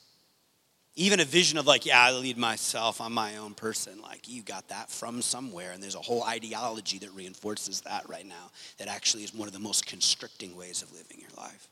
Even 0.96 1.20
a 1.20 1.26
vision 1.26 1.58
of 1.58 1.68
like, 1.68 1.86
yeah, 1.86 2.00
I 2.00 2.14
lead 2.14 2.38
myself, 2.38 3.02
I'm 3.02 3.12
my 3.12 3.36
own 3.36 3.56
person. 3.56 4.02
Like, 4.02 4.30
you 4.30 4.42
got 4.42 4.70
that 4.70 4.90
from 4.90 5.22
somewhere, 5.22 5.74
and 5.74 5.84
there's 5.84 5.96
a 5.96 6.00
whole 6.00 6.24
ideology 6.24 6.98
that 7.00 7.12
reinforces 7.14 7.82
that 7.82 8.08
right 8.08 8.26
now 8.26 8.52
that 8.78 8.88
actually 8.88 9.26
is 9.26 9.34
one 9.34 9.50
of 9.50 9.54
the 9.54 9.60
most 9.60 9.86
constricting 9.86 10.56
ways 10.56 10.82
of 10.82 10.94
living 10.94 11.18
your 11.20 11.30
life. 11.36 11.68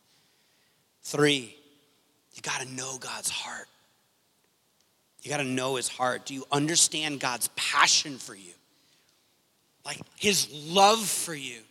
Three, 1.03 1.56
you 2.34 2.41
got 2.41 2.60
to 2.60 2.67
know 2.73 2.97
God's 2.99 3.29
heart. 3.29 3.69
You 5.21 5.32
got 5.32 5.38
to 5.38 5.45
know 5.45 5.77
his 5.77 5.88
heart. 5.88 6.25
Do 6.25 6.34
you 6.34 6.43
understand 6.51 7.21
God's 7.21 7.47
passion 7.56 8.17
for 8.17 8.36
you? 8.36 8.51
Like 9.86 10.01
his 10.17 10.51
love 10.51 11.06
for 11.06 11.34
you, 11.34 11.62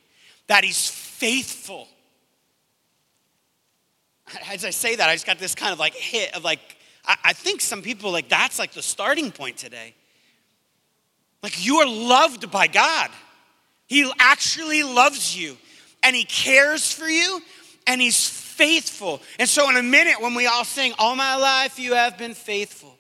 that 0.46 0.64
he's 0.64 0.88
faithful. 0.88 1.88
As 4.50 4.64
I 4.64 4.70
say 4.70 4.96
that, 4.96 5.08
I 5.08 5.14
just 5.14 5.26
got 5.26 5.38
this 5.38 5.54
kind 5.54 5.72
of 5.72 5.78
like 5.78 5.94
hit 5.94 6.34
of 6.34 6.44
like, 6.44 6.60
I, 7.04 7.32
think 7.32 7.60
some 7.60 7.82
people 7.82 8.12
like 8.12 8.28
that's 8.28 8.58
like 8.58 8.72
the 8.72 8.82
starting 8.82 9.32
point 9.32 9.56
today. 9.56 9.94
Like 11.42 11.64
you 11.64 11.78
are 11.78 11.86
loved 11.86 12.50
by 12.50 12.68
God. 12.68 13.10
He 13.88 14.10
actually 14.18 14.84
loves 14.84 15.36
you 15.36 15.56
and 16.02 16.14
he 16.14 16.24
cares 16.24 16.92
for 16.92 17.08
you 17.08 17.40
and 17.86 18.00
he's 18.00 18.28
faithful. 18.28 19.20
And 19.38 19.48
so, 19.48 19.68
in 19.68 19.76
a 19.76 19.82
minute, 19.82 20.20
when 20.20 20.34
we 20.34 20.46
all 20.46 20.64
sing, 20.64 20.94
All 20.98 21.16
my 21.16 21.34
life 21.36 21.78
you 21.78 21.94
have 21.94 22.16
been 22.16 22.34
faithful, 22.34 22.96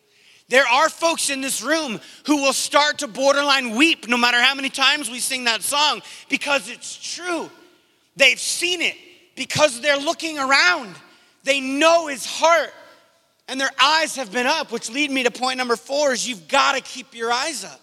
there 0.48 0.66
are 0.66 0.88
folks 0.88 1.30
in 1.30 1.40
this 1.40 1.62
room 1.62 2.00
who 2.26 2.42
will 2.42 2.52
start 2.52 2.98
to 2.98 3.08
borderline 3.08 3.76
weep 3.76 4.08
no 4.08 4.16
matter 4.16 4.40
how 4.40 4.54
many 4.54 4.68
times 4.68 5.08
we 5.08 5.20
sing 5.20 5.44
that 5.44 5.62
song 5.62 6.02
because 6.28 6.68
it's 6.68 7.14
true. 7.14 7.50
They've 8.16 8.38
seen 8.38 8.82
it 8.82 8.96
because 9.34 9.80
they're 9.80 9.96
looking 9.96 10.38
around. 10.38 10.94
They 11.44 11.60
know 11.60 12.06
his 12.06 12.24
heart 12.24 12.72
and 13.48 13.60
their 13.60 13.70
eyes 13.80 14.16
have 14.16 14.32
been 14.32 14.46
up, 14.46 14.70
which 14.72 14.90
lead 14.90 15.10
me 15.10 15.24
to 15.24 15.30
point 15.30 15.58
number 15.58 15.76
four 15.76 16.12
is 16.12 16.26
you've 16.26 16.48
got 16.48 16.74
to 16.74 16.80
keep 16.80 17.14
your 17.14 17.32
eyes 17.32 17.64
up. 17.64 17.80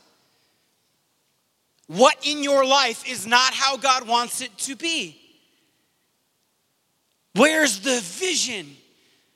What 1.88 2.18
in 2.24 2.44
your 2.44 2.66
life 2.66 3.10
is 3.10 3.26
not 3.26 3.54
how 3.54 3.78
God 3.78 4.08
wants 4.08 4.42
it 4.42 4.56
to 4.60 4.76
be? 4.76 5.20
Where's 7.36 7.80
the 7.82 8.00
vision 8.02 8.76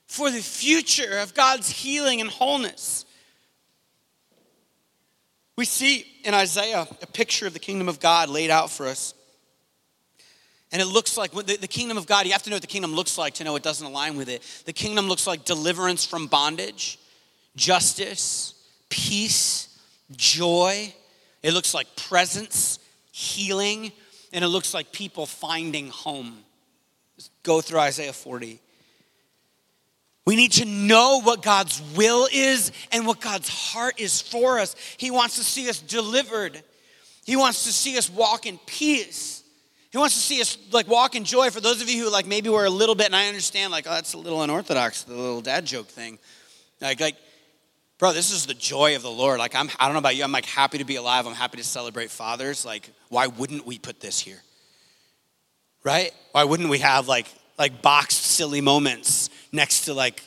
for 0.06 0.30
the 0.30 0.40
future 0.40 1.18
of 1.18 1.34
God's 1.34 1.68
healing 1.68 2.20
and 2.20 2.30
wholeness? 2.30 3.04
We 5.56 5.64
see 5.64 6.06
in 6.24 6.34
Isaiah 6.34 6.86
a 7.00 7.06
picture 7.06 7.46
of 7.46 7.52
the 7.52 7.58
kingdom 7.58 7.88
of 7.88 8.00
God 8.00 8.28
laid 8.28 8.50
out 8.50 8.70
for 8.70 8.86
us. 8.86 9.14
And 10.74 10.82
it 10.82 10.86
looks 10.86 11.16
like 11.16 11.30
the, 11.30 11.56
the 11.56 11.68
kingdom 11.68 11.96
of 11.96 12.04
God, 12.04 12.26
you 12.26 12.32
have 12.32 12.42
to 12.42 12.50
know 12.50 12.56
what 12.56 12.62
the 12.62 12.66
kingdom 12.66 12.94
looks 12.94 13.16
like 13.16 13.34
to 13.34 13.44
know 13.44 13.54
it 13.54 13.62
doesn't 13.62 13.86
align 13.86 14.16
with 14.16 14.28
it. 14.28 14.42
The 14.64 14.72
kingdom 14.72 15.06
looks 15.06 15.24
like 15.24 15.44
deliverance 15.44 16.04
from 16.04 16.26
bondage, 16.26 16.98
justice, 17.54 18.54
peace, 18.88 19.68
joy. 20.16 20.92
It 21.44 21.54
looks 21.54 21.74
like 21.74 21.86
presence, 21.94 22.80
healing, 23.12 23.92
and 24.32 24.44
it 24.44 24.48
looks 24.48 24.74
like 24.74 24.90
people 24.90 25.26
finding 25.26 25.90
home. 25.90 26.38
Just 27.14 27.30
go 27.44 27.60
through 27.60 27.78
Isaiah 27.78 28.12
40. 28.12 28.58
We 30.26 30.34
need 30.34 30.52
to 30.54 30.64
know 30.64 31.20
what 31.20 31.40
God's 31.40 31.80
will 31.94 32.26
is 32.32 32.72
and 32.90 33.06
what 33.06 33.20
God's 33.20 33.48
heart 33.48 34.00
is 34.00 34.20
for 34.20 34.58
us. 34.58 34.74
He 34.96 35.12
wants 35.12 35.36
to 35.36 35.44
see 35.44 35.68
us 35.68 35.78
delivered. 35.78 36.60
He 37.24 37.36
wants 37.36 37.62
to 37.62 37.72
see 37.72 37.96
us 37.96 38.10
walk 38.10 38.44
in 38.44 38.58
peace. 38.66 39.33
He 39.94 39.98
wants 39.98 40.14
to 40.14 40.20
see 40.20 40.40
us 40.40 40.58
like 40.72 40.88
walk 40.88 41.14
in 41.14 41.22
joy. 41.22 41.50
For 41.50 41.60
those 41.60 41.80
of 41.80 41.88
you 41.88 42.02
who 42.02 42.10
like 42.10 42.26
maybe 42.26 42.48
were 42.48 42.64
a 42.64 42.70
little 42.70 42.96
bit, 42.96 43.06
and 43.06 43.14
I 43.14 43.28
understand 43.28 43.70
like, 43.70 43.86
oh, 43.86 43.92
that's 43.92 44.14
a 44.14 44.18
little 44.18 44.42
unorthodox, 44.42 45.04
the 45.04 45.14
little 45.14 45.40
dad 45.40 45.64
joke 45.66 45.86
thing. 45.86 46.18
Like, 46.80 46.98
like, 46.98 47.14
bro, 47.98 48.12
this 48.12 48.32
is 48.32 48.44
the 48.44 48.54
joy 48.54 48.96
of 48.96 49.02
the 49.02 49.10
Lord. 49.10 49.38
Like, 49.38 49.54
I'm, 49.54 49.70
I 49.78 49.84
don't 49.84 49.92
know 49.92 50.00
about 50.00 50.16
you, 50.16 50.24
I'm 50.24 50.32
like 50.32 50.46
happy 50.46 50.78
to 50.78 50.84
be 50.84 50.96
alive. 50.96 51.28
I'm 51.28 51.34
happy 51.34 51.58
to 51.58 51.62
celebrate 51.62 52.10
fathers. 52.10 52.64
Like, 52.66 52.90
why 53.08 53.28
wouldn't 53.28 53.64
we 53.64 53.78
put 53.78 54.00
this 54.00 54.18
here? 54.18 54.42
Right? 55.84 56.10
Why 56.32 56.42
wouldn't 56.42 56.70
we 56.70 56.80
have 56.80 57.06
like 57.06 57.28
like 57.56 57.80
boxed 57.80 58.20
silly 58.20 58.60
moments 58.60 59.30
next 59.52 59.84
to 59.84 59.94
like 59.94 60.24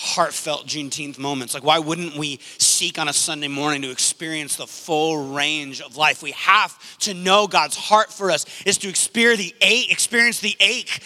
heartfelt 0.00 0.64
Juneteenth 0.64 1.18
moments. 1.18 1.54
Like, 1.54 1.64
why 1.64 1.80
wouldn't 1.80 2.16
we 2.16 2.38
seek 2.58 3.00
on 3.00 3.08
a 3.08 3.12
Sunday 3.12 3.48
morning 3.48 3.82
to 3.82 3.90
experience 3.90 4.54
the 4.54 4.66
full 4.66 5.34
range 5.34 5.80
of 5.80 5.96
life? 5.96 6.22
We 6.22 6.30
have 6.32 6.78
to 7.00 7.14
know 7.14 7.48
God's 7.48 7.76
heart 7.76 8.12
for 8.12 8.30
us 8.30 8.46
is 8.64 8.78
to 8.78 8.88
experience 8.88 9.40
the 9.40 9.54
ache, 9.60 9.90
experience 9.90 10.38
the 10.38 10.56
ache 10.60 11.02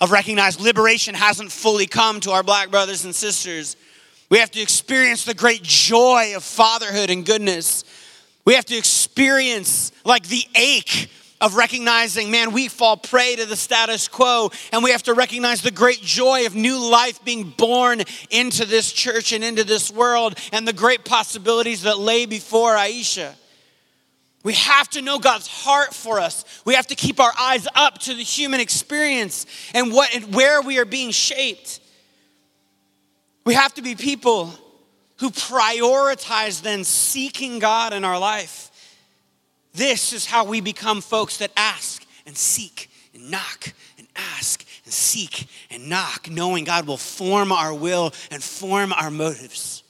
of 0.00 0.12
recognize 0.12 0.60
liberation 0.60 1.16
hasn't 1.16 1.50
fully 1.50 1.88
come 1.88 2.20
to 2.20 2.30
our 2.30 2.44
black 2.44 2.70
brothers 2.70 3.04
and 3.04 3.12
sisters. 3.12 3.76
We 4.28 4.38
have 4.38 4.52
to 4.52 4.60
experience 4.60 5.24
the 5.24 5.34
great 5.34 5.64
joy 5.64 6.34
of 6.36 6.44
fatherhood 6.44 7.10
and 7.10 7.26
goodness. 7.26 7.82
We 8.44 8.54
have 8.54 8.64
to 8.66 8.76
experience 8.76 9.90
like 10.04 10.28
the 10.28 10.44
ache 10.54 11.10
of 11.40 11.54
recognizing, 11.54 12.30
man, 12.30 12.52
we 12.52 12.68
fall 12.68 12.96
prey 12.96 13.36
to 13.36 13.46
the 13.46 13.56
status 13.56 14.08
quo, 14.08 14.50
and 14.72 14.84
we 14.84 14.90
have 14.90 15.02
to 15.04 15.14
recognize 15.14 15.62
the 15.62 15.70
great 15.70 16.00
joy 16.02 16.46
of 16.46 16.54
new 16.54 16.78
life 16.78 17.24
being 17.24 17.50
born 17.50 18.02
into 18.30 18.66
this 18.66 18.92
church 18.92 19.32
and 19.32 19.42
into 19.42 19.64
this 19.64 19.90
world, 19.90 20.38
and 20.52 20.68
the 20.68 20.72
great 20.72 21.04
possibilities 21.04 21.82
that 21.82 21.98
lay 21.98 22.26
before 22.26 22.74
Aisha. 22.74 23.34
We 24.42 24.54
have 24.54 24.88
to 24.90 25.02
know 25.02 25.18
God's 25.18 25.46
heart 25.46 25.94
for 25.94 26.18
us. 26.18 26.44
We 26.64 26.74
have 26.74 26.86
to 26.88 26.94
keep 26.94 27.20
our 27.20 27.32
eyes 27.38 27.68
up 27.74 27.98
to 27.98 28.14
the 28.14 28.22
human 28.22 28.60
experience 28.60 29.44
and 29.74 29.92
what 29.92 30.14
and 30.14 30.34
where 30.34 30.62
we 30.62 30.78
are 30.78 30.86
being 30.86 31.10
shaped. 31.10 31.80
We 33.44 33.54
have 33.54 33.74
to 33.74 33.82
be 33.82 33.94
people 33.94 34.52
who 35.18 35.30
prioritize 35.30 36.62
then 36.62 36.84
seeking 36.84 37.58
God 37.58 37.92
in 37.92 38.04
our 38.04 38.18
life 38.18 38.69
this 39.74 40.12
is 40.12 40.26
how 40.26 40.44
we 40.44 40.60
become 40.60 41.00
folks 41.00 41.36
that 41.38 41.52
ask 41.56 42.04
and 42.26 42.36
seek 42.36 42.90
and 43.14 43.30
knock 43.30 43.72
and 43.98 44.06
ask 44.16 44.64
and 44.84 44.92
seek 44.92 45.46
and 45.70 45.88
knock, 45.88 46.28
knowing 46.30 46.64
God 46.64 46.86
will 46.86 46.96
form 46.96 47.52
our 47.52 47.72
will 47.72 48.12
and 48.30 48.42
form 48.42 48.92
our 48.92 49.10
motives. 49.10 49.82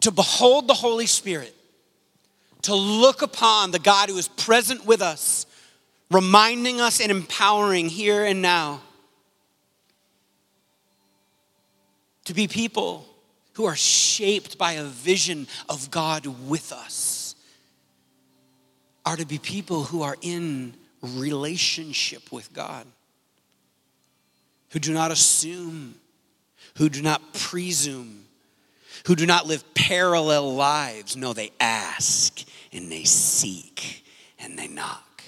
To 0.00 0.12
behold 0.12 0.68
the 0.68 0.74
Holy 0.74 1.06
Spirit, 1.06 1.54
to 2.62 2.74
look 2.74 3.22
upon 3.22 3.72
the 3.72 3.78
God 3.78 4.10
who 4.10 4.16
is 4.16 4.28
present 4.28 4.86
with 4.86 5.02
us, 5.02 5.46
reminding 6.10 6.80
us 6.80 7.00
and 7.00 7.10
empowering 7.10 7.88
here 7.88 8.24
and 8.24 8.40
now. 8.40 8.80
To 12.26 12.34
be 12.34 12.46
people 12.46 13.06
who 13.54 13.64
are 13.64 13.74
shaped 13.74 14.56
by 14.56 14.72
a 14.72 14.84
vision 14.84 15.48
of 15.68 15.90
God 15.90 16.26
with 16.46 16.72
us 16.72 17.17
are 19.08 19.16
to 19.16 19.24
be 19.24 19.38
people 19.38 19.84
who 19.84 20.02
are 20.02 20.16
in 20.20 20.74
relationship 21.00 22.30
with 22.30 22.52
God, 22.52 22.86
who 24.68 24.78
do 24.78 24.92
not 24.92 25.10
assume, 25.10 25.94
who 26.76 26.90
do 26.90 27.00
not 27.00 27.32
presume, 27.32 28.26
who 29.06 29.16
do 29.16 29.24
not 29.24 29.46
live 29.46 29.64
parallel 29.72 30.54
lives. 30.54 31.16
No, 31.16 31.32
they 31.32 31.52
ask 31.58 32.44
and 32.70 32.92
they 32.92 33.04
seek 33.04 34.04
and 34.38 34.58
they 34.58 34.68
knock. 34.68 35.22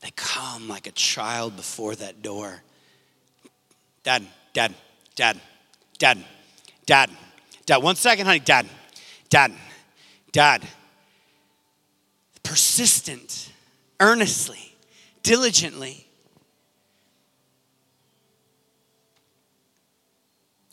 They 0.00 0.12
come 0.16 0.66
like 0.66 0.86
a 0.86 0.92
child 0.92 1.56
before 1.56 1.94
that 1.94 2.22
door. 2.22 2.62
Dad, 4.02 4.24
dad, 4.54 4.74
dad, 5.14 5.38
dad, 5.98 6.24
dad, 6.86 7.10
dad. 7.66 7.82
One 7.82 7.96
second, 7.96 8.24
honey. 8.24 8.38
Dad, 8.38 8.66
dad, 9.28 9.52
dad 10.32 10.66
persistent, 12.44 13.50
earnestly, 13.98 14.76
diligently. 15.24 16.06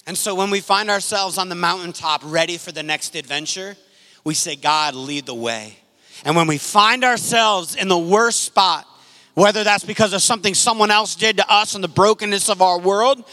And 0.05 0.17
so 0.17 0.35
when 0.35 0.51
we 0.51 0.59
find 0.59 0.89
ourselves 0.89 1.37
on 1.37 1.49
the 1.49 1.55
mountaintop 1.55 2.21
ready 2.23 2.57
for 2.57 2.71
the 2.71 2.83
next 2.83 3.15
adventure, 3.15 3.75
we 4.23 4.33
say, 4.35 4.55
God, 4.55 4.93
lead 4.93 5.25
the 5.25 5.33
way. 5.33 5.77
And 6.23 6.35
when 6.35 6.47
we 6.47 6.57
find 6.57 7.03
ourselves 7.03 7.75
in 7.75 7.87
the 7.87 7.97
worst 7.97 8.43
spot, 8.43 8.85
whether 9.33 9.63
that's 9.63 9.85
because 9.85 10.13
of 10.13 10.21
something 10.21 10.53
someone 10.53 10.91
else 10.91 11.15
did 11.15 11.37
to 11.37 11.51
us 11.51 11.73
and 11.73 11.83
the 11.83 11.87
brokenness 11.87 12.49
of 12.49 12.61
our 12.61 12.79
world, 12.79 13.23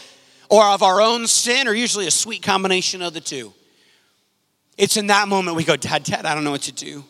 or 0.49 0.63
of 0.63 0.81
our 0.81 0.99
own 0.99 1.27
sin, 1.27 1.67
or 1.67 1.73
usually 1.73 2.07
a 2.07 2.11
sweet 2.11 2.41
combination 2.41 3.01
of 3.01 3.13
the 3.13 3.21
two, 3.21 3.53
it's 4.77 4.97
in 4.97 5.07
that 5.07 5.27
moment 5.27 5.57
we 5.57 5.63
go, 5.63 5.75
Dad, 5.75 6.03
Dad, 6.03 6.25
I 6.25 6.33
don't 6.33 6.43
know 6.43 6.51
what 6.51 6.63
to 6.63 6.71
do. 6.71 7.03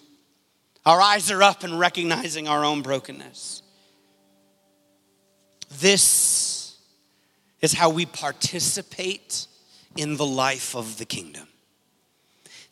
Our 0.86 1.02
eyes 1.02 1.30
are 1.30 1.44
up 1.44 1.64
and 1.64 1.80
recognizing 1.80 2.48
our 2.48 2.64
own 2.64 2.82
brokenness. 2.82 3.62
This 5.80 6.78
is 7.62 7.74
how 7.74 7.90
we 7.90 8.06
participate 8.06 9.48
in 9.96 10.18
the 10.18 10.26
life 10.26 10.76
of 10.76 10.98
the 10.98 11.06
kingdom. 11.06 11.48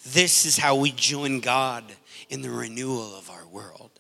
This 0.06 0.46
is 0.46 0.58
how 0.58 0.76
we 0.76 0.92
join 0.92 1.42
God 1.42 1.84
in 2.30 2.42
the 2.42 2.50
renewal 2.50 3.16
of 3.16 3.30
our 3.30 3.46
world. 3.48 3.92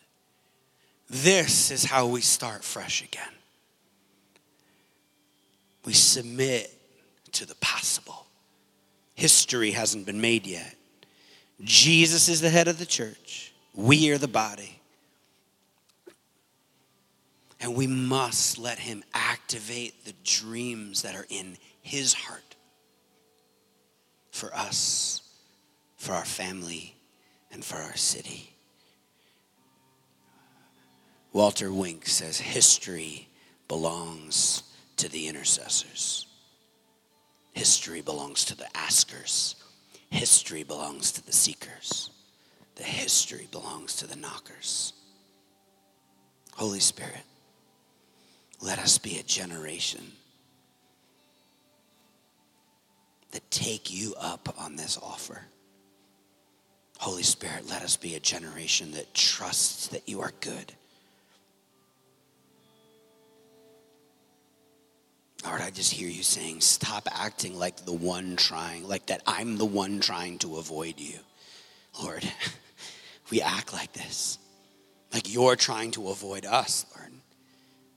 This 1.09 1.71
is 1.71 1.85
how 1.85 2.07
we 2.07 2.21
start 2.21 2.63
fresh 2.63 3.03
again. 3.03 3.23
We 5.85 5.93
submit 5.93 6.73
to 7.33 7.45
the 7.45 7.55
possible. 7.55 8.27
History 9.15 9.71
hasn't 9.71 10.05
been 10.05 10.21
made 10.21 10.45
yet. 10.45 10.75
Jesus 11.61 12.29
is 12.29 12.41
the 12.41 12.49
head 12.49 12.67
of 12.67 12.77
the 12.77 12.85
church, 12.85 13.46
we 13.77 14.09
are 14.09 14.17
the 14.17 14.27
body. 14.27 14.81
And 17.61 17.75
we 17.75 17.87
must 17.87 18.57
let 18.57 18.79
him 18.79 19.03
activate 19.13 20.03
the 20.03 20.13
dreams 20.23 21.03
that 21.03 21.15
are 21.15 21.27
in 21.29 21.57
his 21.81 22.13
heart 22.13 22.55
for 24.31 24.53
us, 24.53 25.21
for 25.95 26.13
our 26.13 26.25
family, 26.25 26.95
and 27.51 27.63
for 27.63 27.77
our 27.77 27.95
city. 27.95 28.53
Walter 31.31 31.71
Wink 31.71 32.07
says 32.07 32.39
history 32.39 33.27
belongs 33.67 34.63
to 34.97 35.07
the 35.07 35.27
intercessors. 35.27 36.25
History 37.53 38.01
belongs 38.01 38.43
to 38.45 38.57
the 38.57 38.75
askers. 38.75 39.55
History 40.09 40.63
belongs 40.63 41.11
to 41.11 41.25
the 41.25 41.31
seekers. 41.31 42.09
The 42.77 42.83
history 42.83 43.47
belongs 43.51 43.95
to 43.97 44.07
the 44.07 44.15
knockers. 44.15 44.93
Holy 46.53 46.79
Spirit, 46.79 47.23
let 48.61 48.79
us 48.79 48.97
be 48.97 49.19
a 49.19 49.23
generation 49.23 50.11
that 53.31 53.49
take 53.51 53.91
you 53.93 54.13
up 54.19 54.55
on 54.59 54.75
this 54.75 54.97
offer. 55.01 55.41
Holy 56.99 57.23
Spirit, 57.23 57.69
let 57.69 57.83
us 57.83 57.97
be 57.97 58.15
a 58.15 58.19
generation 58.19 58.91
that 58.91 59.13
trusts 59.13 59.87
that 59.87 60.07
you 60.07 60.21
are 60.21 60.31
good. 60.39 60.73
Lord, 65.45 65.61
I 65.61 65.69
just 65.69 65.93
hear 65.93 66.09
you 66.09 66.23
saying, 66.23 66.61
stop 66.61 67.07
acting 67.11 67.57
like 67.57 67.85
the 67.85 67.93
one 67.93 68.35
trying, 68.35 68.87
like 68.87 69.05
that 69.07 69.21
I'm 69.27 69.57
the 69.57 69.65
one 69.65 69.99
trying 69.99 70.39
to 70.39 70.57
avoid 70.57 70.99
you. 70.99 71.19
Lord, 72.01 72.23
we 73.29 73.41
act 73.41 73.73
like 73.73 73.93
this, 73.93 74.37
like 75.13 75.31
you're 75.31 75.55
trying 75.55 75.91
to 75.91 76.09
avoid 76.09 76.45
us, 76.45 76.85
Lord. 76.95 77.11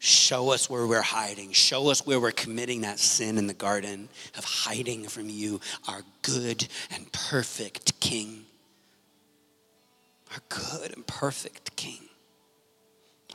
Show 0.02 0.50
us 0.50 0.70
where 0.70 0.86
we're 0.86 1.02
hiding. 1.02 1.52
Show 1.52 1.90
us 1.90 2.06
where 2.06 2.18
we're 2.18 2.32
committing 2.32 2.80
that 2.80 2.98
sin 2.98 3.36
in 3.36 3.46
the 3.46 3.54
garden 3.54 4.08
of 4.38 4.44
hiding 4.44 5.06
from 5.06 5.28
you, 5.28 5.60
our 5.86 6.02
good 6.22 6.66
and 6.90 7.12
perfect 7.12 8.00
King. 8.00 8.46
Our 10.32 10.40
good 10.48 10.94
and 10.96 11.06
perfect 11.06 11.76
King. 11.76 12.08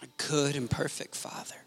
Our 0.01 0.07
good 0.17 0.55
and 0.55 0.67
perfect 0.67 1.15
Father. 1.15 1.64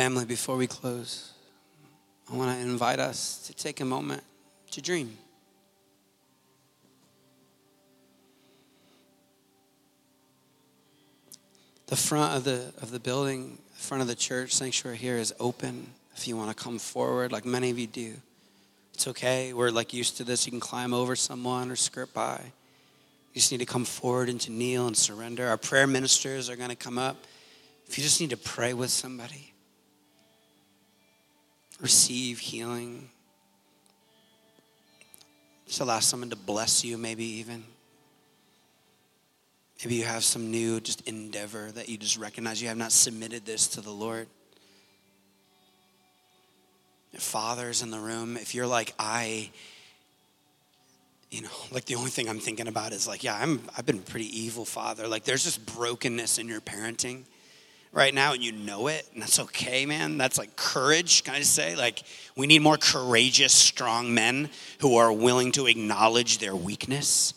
Family, 0.00 0.24
before 0.24 0.56
we 0.56 0.66
close, 0.66 1.34
I 2.32 2.34
want 2.34 2.56
to 2.56 2.62
invite 2.62 2.98
us 2.98 3.46
to 3.48 3.52
take 3.52 3.82
a 3.82 3.84
moment 3.84 4.22
to 4.70 4.80
dream. 4.80 5.18
The 11.88 11.96
front 11.96 12.34
of 12.34 12.44
the, 12.44 12.72
of 12.80 12.92
the 12.92 12.98
building, 12.98 13.58
the 13.74 13.78
front 13.82 14.00
of 14.00 14.08
the 14.08 14.14
church 14.14 14.54
sanctuary 14.54 14.96
here 14.96 15.18
is 15.18 15.34
open 15.38 15.88
if 16.16 16.26
you 16.26 16.34
want 16.34 16.48
to 16.48 16.64
come 16.64 16.78
forward, 16.78 17.30
like 17.30 17.44
many 17.44 17.68
of 17.68 17.78
you 17.78 17.86
do. 17.86 18.14
It's 18.94 19.06
okay. 19.06 19.52
We're 19.52 19.70
like 19.70 19.92
used 19.92 20.16
to 20.16 20.24
this. 20.24 20.46
You 20.46 20.50
can 20.50 20.60
climb 20.60 20.94
over 20.94 21.14
someone 21.14 21.70
or 21.70 21.76
skirt 21.76 22.14
by. 22.14 22.40
You 23.34 23.40
just 23.42 23.52
need 23.52 23.58
to 23.58 23.66
come 23.66 23.84
forward 23.84 24.30
and 24.30 24.40
to 24.40 24.50
kneel 24.50 24.86
and 24.86 24.96
surrender. 24.96 25.46
Our 25.46 25.58
prayer 25.58 25.86
ministers 25.86 26.48
are 26.48 26.56
going 26.56 26.70
to 26.70 26.74
come 26.74 26.96
up. 26.96 27.18
If 27.86 27.98
you 27.98 28.02
just 28.02 28.18
need 28.18 28.30
to 28.30 28.38
pray 28.38 28.72
with 28.72 28.88
somebody, 28.88 29.49
receive 31.80 32.38
healing, 32.38 33.08
just 35.66 35.80
allow 35.80 36.00
someone 36.00 36.30
to 36.30 36.36
bless 36.36 36.84
you, 36.84 36.98
maybe 36.98 37.24
even. 37.24 37.64
Maybe 39.82 39.94
you 39.94 40.04
have 40.04 40.24
some 40.24 40.50
new 40.50 40.80
just 40.80 41.06
endeavor 41.08 41.70
that 41.72 41.88
you 41.88 41.96
just 41.96 42.18
recognize 42.18 42.60
you 42.60 42.68
have 42.68 42.76
not 42.76 42.92
submitted 42.92 43.46
this 43.46 43.68
to 43.68 43.80
the 43.80 43.90
Lord. 43.90 44.26
If 47.12 47.22
Fathers 47.22 47.82
in 47.82 47.90
the 47.90 47.98
room, 47.98 48.36
if 48.36 48.54
you're 48.54 48.66
like, 48.66 48.94
I, 48.98 49.50
you 51.30 51.42
know, 51.42 51.48
like 51.70 51.86
the 51.86 51.94
only 51.94 52.10
thing 52.10 52.28
I'm 52.28 52.40
thinking 52.40 52.68
about 52.68 52.92
is 52.92 53.08
like, 53.08 53.24
yeah, 53.24 53.36
I'm, 53.36 53.62
I've 53.76 53.86
been 53.86 53.98
a 53.98 54.02
pretty 54.02 54.26
evil 54.38 54.64
father. 54.64 55.08
Like 55.08 55.24
there's 55.24 55.44
just 55.44 55.64
brokenness 55.64 56.38
in 56.38 56.46
your 56.46 56.60
parenting 56.60 57.24
right 57.92 58.14
now 58.14 58.32
and 58.32 58.42
you 58.42 58.52
know 58.52 58.86
it, 58.86 59.08
and 59.12 59.22
that's 59.22 59.38
okay, 59.38 59.84
man. 59.86 60.18
That's 60.18 60.38
like 60.38 60.56
courage, 60.56 61.24
can 61.24 61.34
I 61.34 61.38
just 61.38 61.54
say? 61.54 61.74
Like, 61.76 62.02
we 62.36 62.46
need 62.46 62.62
more 62.62 62.76
courageous, 62.76 63.52
strong 63.52 64.14
men 64.14 64.50
who 64.80 64.96
are 64.96 65.12
willing 65.12 65.52
to 65.52 65.66
acknowledge 65.66 66.38
their 66.38 66.54
weakness, 66.54 67.34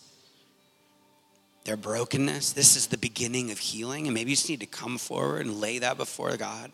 their 1.66 1.78
brokenness. 1.78 2.54
This 2.54 2.76
is 2.76 2.88
the 2.88 2.98
beginning 2.98 3.52
of 3.52 3.58
healing, 3.58 4.06
and 4.08 4.13
maybe 4.13 4.32
you 4.32 4.36
just 4.36 4.50
need 4.50 4.60
to 4.60 4.66
come 4.66 4.98
forward 4.98 5.46
and 5.46 5.60
lay 5.60 5.80
that 5.80 5.98
before 5.98 6.36
God. 6.38 6.72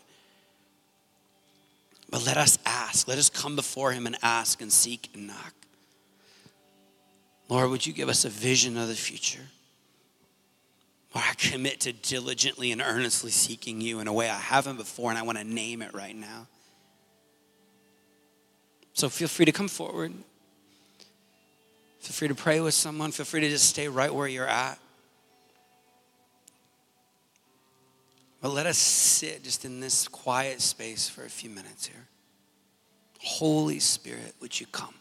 But 2.10 2.26
let 2.26 2.38
us 2.38 2.58
ask, 2.66 3.08
let 3.08 3.18
us 3.18 3.30
come 3.30 3.56
before 3.56 3.92
Him 3.92 4.08
and 4.08 4.18
ask 4.22 4.62
and 4.62 4.72
seek 4.72 5.10
and 5.14 5.28
knock. 5.28 5.54
Lord, 7.48 7.70
would 7.70 7.86
you 7.86 7.94
give 7.94 8.10
us 8.10 8.26
a 8.26 8.30
vision 8.30 8.78
of 8.78 8.88
the 8.88 8.96
future? 8.96 9.48
Lord, 11.14 11.26
I 11.28 11.34
commit 11.34 11.82
to 11.82 11.94
diligently 11.94 12.72
and 12.72 12.82
earnestly 12.82 13.32
seeking 13.32 13.82
you 13.82 14.00
in 14.00 14.08
a 14.08 14.14
way 14.14 14.30
I 14.30 14.38
haven't 14.38 14.78
before, 14.78 15.10
and 15.10 15.18
I 15.18 15.24
want 15.24 15.38
to 15.38 15.44
name 15.44 15.82
it 15.82 15.94
right 15.94 16.16
now. 16.16 16.48
So 18.94 19.10
feel 19.10 19.28
free 19.28 19.46
to 19.46 19.52
come 19.52 19.68
forward. 19.68 20.14
Feel 22.00 22.14
free 22.14 22.28
to 22.28 22.36
pray 22.36 22.60
with 22.60 22.74
someone. 22.74 23.12
Feel 23.12 23.26
free 23.26 23.42
to 23.42 23.50
just 23.50 23.66
stay 23.66 23.88
right 23.88 24.14
where 24.14 24.28
you're 24.28 24.48
at. 24.48 24.78
But 28.42 28.50
let 28.50 28.66
us 28.66 28.78
sit 28.78 29.44
just 29.44 29.66
in 29.66 29.80
this 29.80 30.08
quiet 30.08 30.62
space 30.62 31.10
for 31.10 31.24
a 31.26 31.30
few 31.30 31.50
minutes 31.50 31.88
here. 31.88 32.08
Holy 33.20 33.80
Spirit, 33.80 34.34
would 34.40 34.60
you 34.60 34.66
come? 34.68 34.94